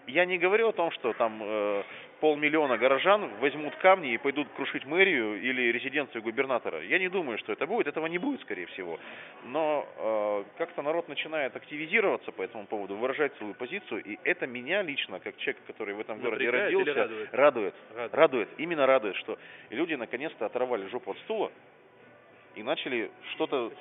Я 0.07 0.25
не 0.25 0.39
говорю 0.39 0.69
о 0.69 0.73
том, 0.73 0.91
что 0.93 1.13
там 1.13 1.41
э, 1.43 1.83
полмиллиона 2.23 2.79
горожан 2.79 3.29
возьмут 3.41 3.75
камни 3.77 4.15
и 4.15 4.17
пойдут 4.17 4.47
крушить 4.55 4.87
мэрию 4.87 5.43
или 5.43 5.73
резиденцию 5.73 6.23
губернатора. 6.23 6.81
Я 6.85 7.01
не 7.01 7.09
думаю, 7.09 7.37
что 7.39 7.53
это 7.53 7.67
будет. 7.67 7.89
Этого 7.89 8.07
не 8.07 8.19
будет, 8.19 8.41
скорее 8.43 8.67
всего. 8.67 9.01
Но 9.47 9.85
э, 9.97 10.45
как-то 10.57 10.83
народ 10.83 11.09
начинает 11.09 11.57
активизироваться 11.57 12.31
по 12.31 12.43
этому 12.43 12.67
поводу, 12.67 12.95
выражать 12.95 13.35
свою 13.39 13.55
позицию. 13.55 14.05
И 14.05 14.21
это 14.23 14.47
меня 14.47 14.83
лично, 14.83 15.19
как 15.19 15.37
человека, 15.39 15.67
который 15.67 15.95
в 15.95 16.01
этом 16.01 16.21
городе 16.21 16.49
родился, 16.49 16.95
радует? 16.95 17.35
радует. 17.35 17.75
Радует. 17.93 18.15
Радует. 18.15 18.49
Именно 18.57 18.87
радует, 18.87 19.17
что 19.17 19.37
люди 19.71 19.95
наконец-то 19.95 20.47
оторвали 20.47 20.87
жопу 20.91 21.11
от 21.11 21.19
стула 21.25 21.51
и 22.55 22.63
начали 22.63 23.11
что-то 23.35 23.73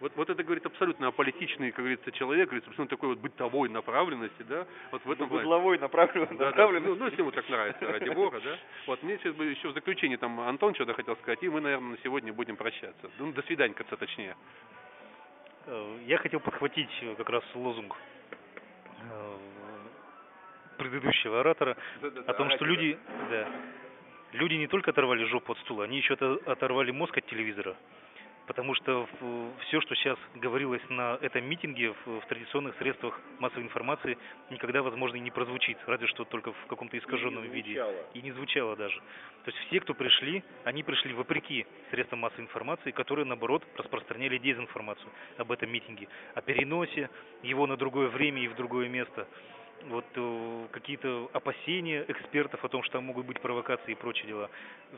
Вот, 0.00 0.12
вот 0.16 0.28
это 0.28 0.42
говорит 0.42 0.66
абсолютно 0.66 1.06
аполитичный, 1.08 1.70
как 1.70 1.78
говорится, 1.78 2.10
человек, 2.12 2.48
говорит, 2.48 2.64
собственно, 2.64 2.88
такой 2.88 3.10
вот 3.10 3.18
бытовой 3.18 3.68
направленности, 3.68 4.42
да, 4.42 4.66
вот 4.90 5.04
в 5.04 5.10
этом 5.10 5.28
плане. 5.28 5.44
узловой 5.44 5.78
направлен, 5.78 6.26
Да, 6.32 6.34
да. 6.36 6.50
направленности. 6.50 6.90
Ну, 6.90 6.96
ну, 6.96 7.06
если 7.06 7.20
ему 7.20 7.30
так 7.30 7.48
нравится, 7.48 7.86
ради 7.86 8.10
бога, 8.10 8.40
да. 8.40 8.56
Вот, 8.86 9.02
мне 9.02 9.16
сейчас 9.18 9.34
бы 9.34 9.44
еще 9.46 9.68
в 9.68 9.72
заключение 9.72 10.18
там 10.18 10.40
Антон 10.40 10.74
что-то 10.74 10.92
хотел 10.94 11.16
сказать, 11.16 11.42
и 11.42 11.48
мы, 11.48 11.60
наверное, 11.60 11.90
на 11.92 11.98
сегодня 12.02 12.32
будем 12.32 12.56
прощаться. 12.56 13.10
Ну, 13.18 13.32
до 13.32 13.42
свидания, 13.42 13.74
точнее. 13.74 14.36
Э, 15.66 15.98
Я 16.06 16.18
хотел 16.18 16.40
подхватить 16.40 16.90
как 17.16 17.30
раз 17.30 17.44
лозунг 17.54 17.96
э, 19.10 19.36
предыдущего 20.78 21.40
оратора 21.40 21.76
о 22.26 22.32
том, 22.34 22.50
что 22.50 22.64
люди, 22.64 22.98
да, 23.30 23.48
люди 24.32 24.54
не 24.54 24.66
только 24.66 24.90
оторвали 24.90 25.24
жопу 25.24 25.52
от 25.52 25.58
стула, 25.60 25.84
они 25.84 25.98
еще 25.98 26.14
ото- 26.14 26.42
оторвали 26.46 26.90
мозг 26.90 27.16
от 27.16 27.26
телевизора. 27.26 27.76
Потому 28.46 28.74
что 28.74 29.08
все, 29.66 29.80
что 29.80 29.94
сейчас 29.94 30.18
говорилось 30.34 30.82
на 30.90 31.18
этом 31.22 31.44
митинге 31.44 31.94
в, 32.04 32.20
в 32.20 32.26
традиционных 32.26 32.76
средствах 32.76 33.18
массовой 33.38 33.64
информации, 33.64 34.18
никогда, 34.50 34.82
возможно, 34.82 35.16
и 35.16 35.20
не 35.20 35.30
прозвучит, 35.30 35.78
разве 35.86 36.06
что 36.08 36.24
только 36.24 36.52
в 36.52 36.66
каком-то 36.66 36.98
искаженном 36.98 37.44
виде. 37.50 37.82
И 38.12 38.20
не 38.20 38.32
звучало 38.32 38.76
даже. 38.76 38.98
То 39.44 39.50
есть 39.50 39.58
все, 39.66 39.80
кто 39.80 39.94
пришли, 39.94 40.42
они 40.64 40.82
пришли 40.82 41.14
вопреки 41.14 41.66
средствам 41.90 42.20
массовой 42.20 42.44
информации, 42.44 42.90
которые, 42.90 43.24
наоборот, 43.24 43.64
распространяли 43.76 44.36
дезинформацию 44.38 45.10
об 45.38 45.50
этом 45.50 45.70
митинге, 45.70 46.08
о 46.34 46.42
переносе 46.42 47.08
его 47.42 47.66
на 47.66 47.76
другое 47.76 48.08
время 48.08 48.42
и 48.42 48.48
в 48.48 48.56
другое 48.56 48.88
место. 48.88 49.26
Вот 49.84 50.06
э, 50.14 50.66
какие-то 50.70 51.28
опасения 51.34 52.04
экспертов 52.08 52.64
о 52.64 52.68
том, 52.68 52.82
что 52.84 52.94
там 52.94 53.04
могут 53.04 53.26
быть 53.26 53.40
провокации 53.40 53.92
и 53.92 53.94
прочие 53.94 54.28
дела. 54.28 54.50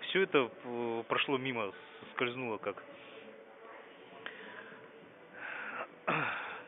Все 0.02 0.22
это 0.22 0.50
э, 0.64 1.02
прошло 1.08 1.38
мимо, 1.38 1.72
скользнуло 2.14 2.58
как 2.58 2.82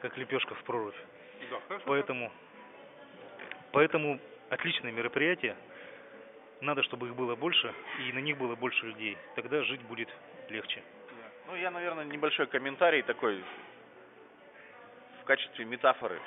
как 0.01 0.17
лепешка 0.17 0.55
в 0.55 0.63
прорубь. 0.65 0.95
Да, 1.51 1.61
хорошо. 1.69 1.85
Поэтому, 1.87 2.33
поэтому 3.73 4.21
отличное 4.51 4.93
мероприятие. 4.93 5.57
Надо, 6.61 6.83
чтобы 6.83 7.09
их 7.09 7.15
было 7.15 7.37
больше, 7.37 7.73
и 8.01 8.13
на 8.13 8.19
них 8.19 8.37
было 8.37 8.57
больше 8.57 8.87
людей. 8.87 9.17
Тогда 9.37 9.63
жить 9.63 9.83
будет 9.83 10.09
легче. 10.49 10.83
Ну, 11.47 11.55
я, 11.55 11.71
наверное, 11.71 12.05
небольшой 12.05 12.47
комментарий 12.47 13.03
такой 13.03 13.43
в 15.23 15.25
качестве 15.25 15.65
метафоры. 15.65 16.21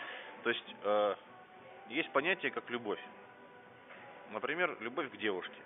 То 0.43 0.49
есть 0.49 0.75
э, 0.83 1.15
есть 1.89 2.09
понятие 2.11 2.51
как 2.51 2.69
любовь. 2.69 2.99
Например, 4.31 4.75
любовь 4.79 5.11
к 5.11 5.17
девушке. 5.17 5.61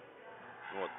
Вот. 0.76 0.92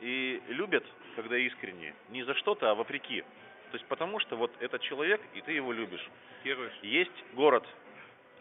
И 0.00 0.42
любят, 0.48 0.84
когда 1.14 1.36
искренне, 1.36 1.94
не 2.08 2.24
за 2.24 2.34
что-то, 2.34 2.70
а 2.70 2.74
вопреки. 2.74 3.22
То 3.72 3.78
есть 3.78 3.88
потому 3.88 4.20
что 4.20 4.36
вот 4.36 4.52
этот 4.60 4.82
человек, 4.82 5.18
и 5.32 5.40
ты 5.40 5.52
его 5.52 5.72
любишь. 5.72 6.06
Первый. 6.42 6.70
Есть 6.82 7.24
город, 7.32 7.66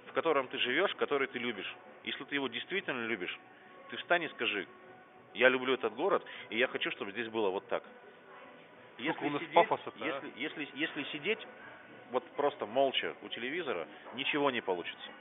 в 0.07 0.11
котором 0.11 0.49
ты 0.49 0.57
живешь, 0.57 0.93
который 0.95 1.27
ты 1.27 1.39
любишь. 1.39 1.73
Если 2.03 2.25
ты 2.25 2.35
его 2.35 2.49
действительно 2.49 3.05
любишь, 3.05 3.39
ты 3.89 3.95
встань 3.95 4.23
и 4.23 4.27
скажи, 4.29 4.67
Я 5.33 5.47
люблю 5.47 5.73
этот 5.73 5.95
город, 5.95 6.21
и 6.49 6.57
я 6.57 6.67
хочу, 6.67 6.91
чтобы 6.91 7.13
здесь 7.13 7.29
было 7.29 7.49
вот 7.49 7.65
так. 7.69 7.81
Нас 8.99 9.15
сидеть, 9.17 9.53
пафоса-то, 9.53 10.03
а? 10.03 10.05
если, 10.05 10.33
если, 10.35 10.67
если 10.73 11.03
сидеть 11.13 11.39
вот 12.11 12.25
просто 12.31 12.65
молча 12.65 13.15
у 13.21 13.29
телевизора, 13.29 13.87
ничего 14.15 14.51
не 14.51 14.59
получится. 14.59 15.11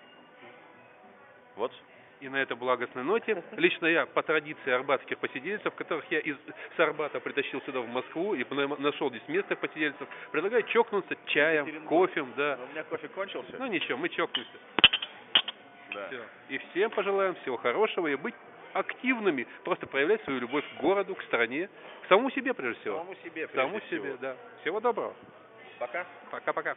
Вот. 1.54 1.72
И 2.20 2.28
на 2.28 2.37
этой 2.37 2.54
благостной 2.56 3.02
ноте 3.02 3.42
лично 3.52 3.87
я 3.87 4.04
по 4.04 4.22
традиции 4.22 4.70
арбатских 4.70 5.18
посидельцев, 5.18 5.74
которых 5.74 6.04
я 6.11 6.18
из 6.20 6.37
с 6.76 6.78
Арбата 6.80 7.18
притащил 7.18 7.62
сюда 7.62 7.80
в 7.80 7.88
Москву 7.88 8.35
и 8.35 8.44
на- 8.54 8.76
нашел 8.76 9.09
здесь 9.09 9.22
местных 9.26 9.59
посидельцев, 9.59 10.06
предлагаю 10.30 10.62
чокнуться 10.64 11.16
чаем, 11.26 11.87
кофем, 11.87 12.30
да. 12.37 12.56
Но 12.59 12.64
у 12.64 12.68
меня 12.68 12.85
кофе 12.85 13.09
кончился. 13.09 13.56
Ну 13.59 13.66
ничего, 13.66 13.96
мы 13.96 14.11
чокнемся. 14.11 14.50
да. 15.94 16.06
Всё. 16.09 16.20
И 16.50 16.59
всем 16.59 16.90
пожелаем 16.90 17.35
всего 17.37 17.56
хорошего 17.56 18.06
и 18.09 18.16
быть 18.16 18.35
активными, 18.74 19.46
просто 19.64 19.87
проявлять 19.87 20.22
свою 20.24 20.40
любовь 20.40 20.64
к 20.76 20.80
городу, 20.80 21.14
к 21.14 21.22
стране, 21.22 21.68
к 22.04 22.06
самому 22.09 22.30
себе 22.33 22.52
прежде 22.54 22.80
всего. 22.83 22.98
Самому 22.98 23.16
себе, 23.24 23.46
К 23.46 23.50
самому 23.52 23.78
прежде 23.78 23.87
всего. 23.96 24.04
себе, 24.06 24.16
да. 24.20 24.37
Всего 24.61 24.80
доброго. 24.80 25.14
Пока. 25.78 26.06
Пока-пока. 26.30 26.76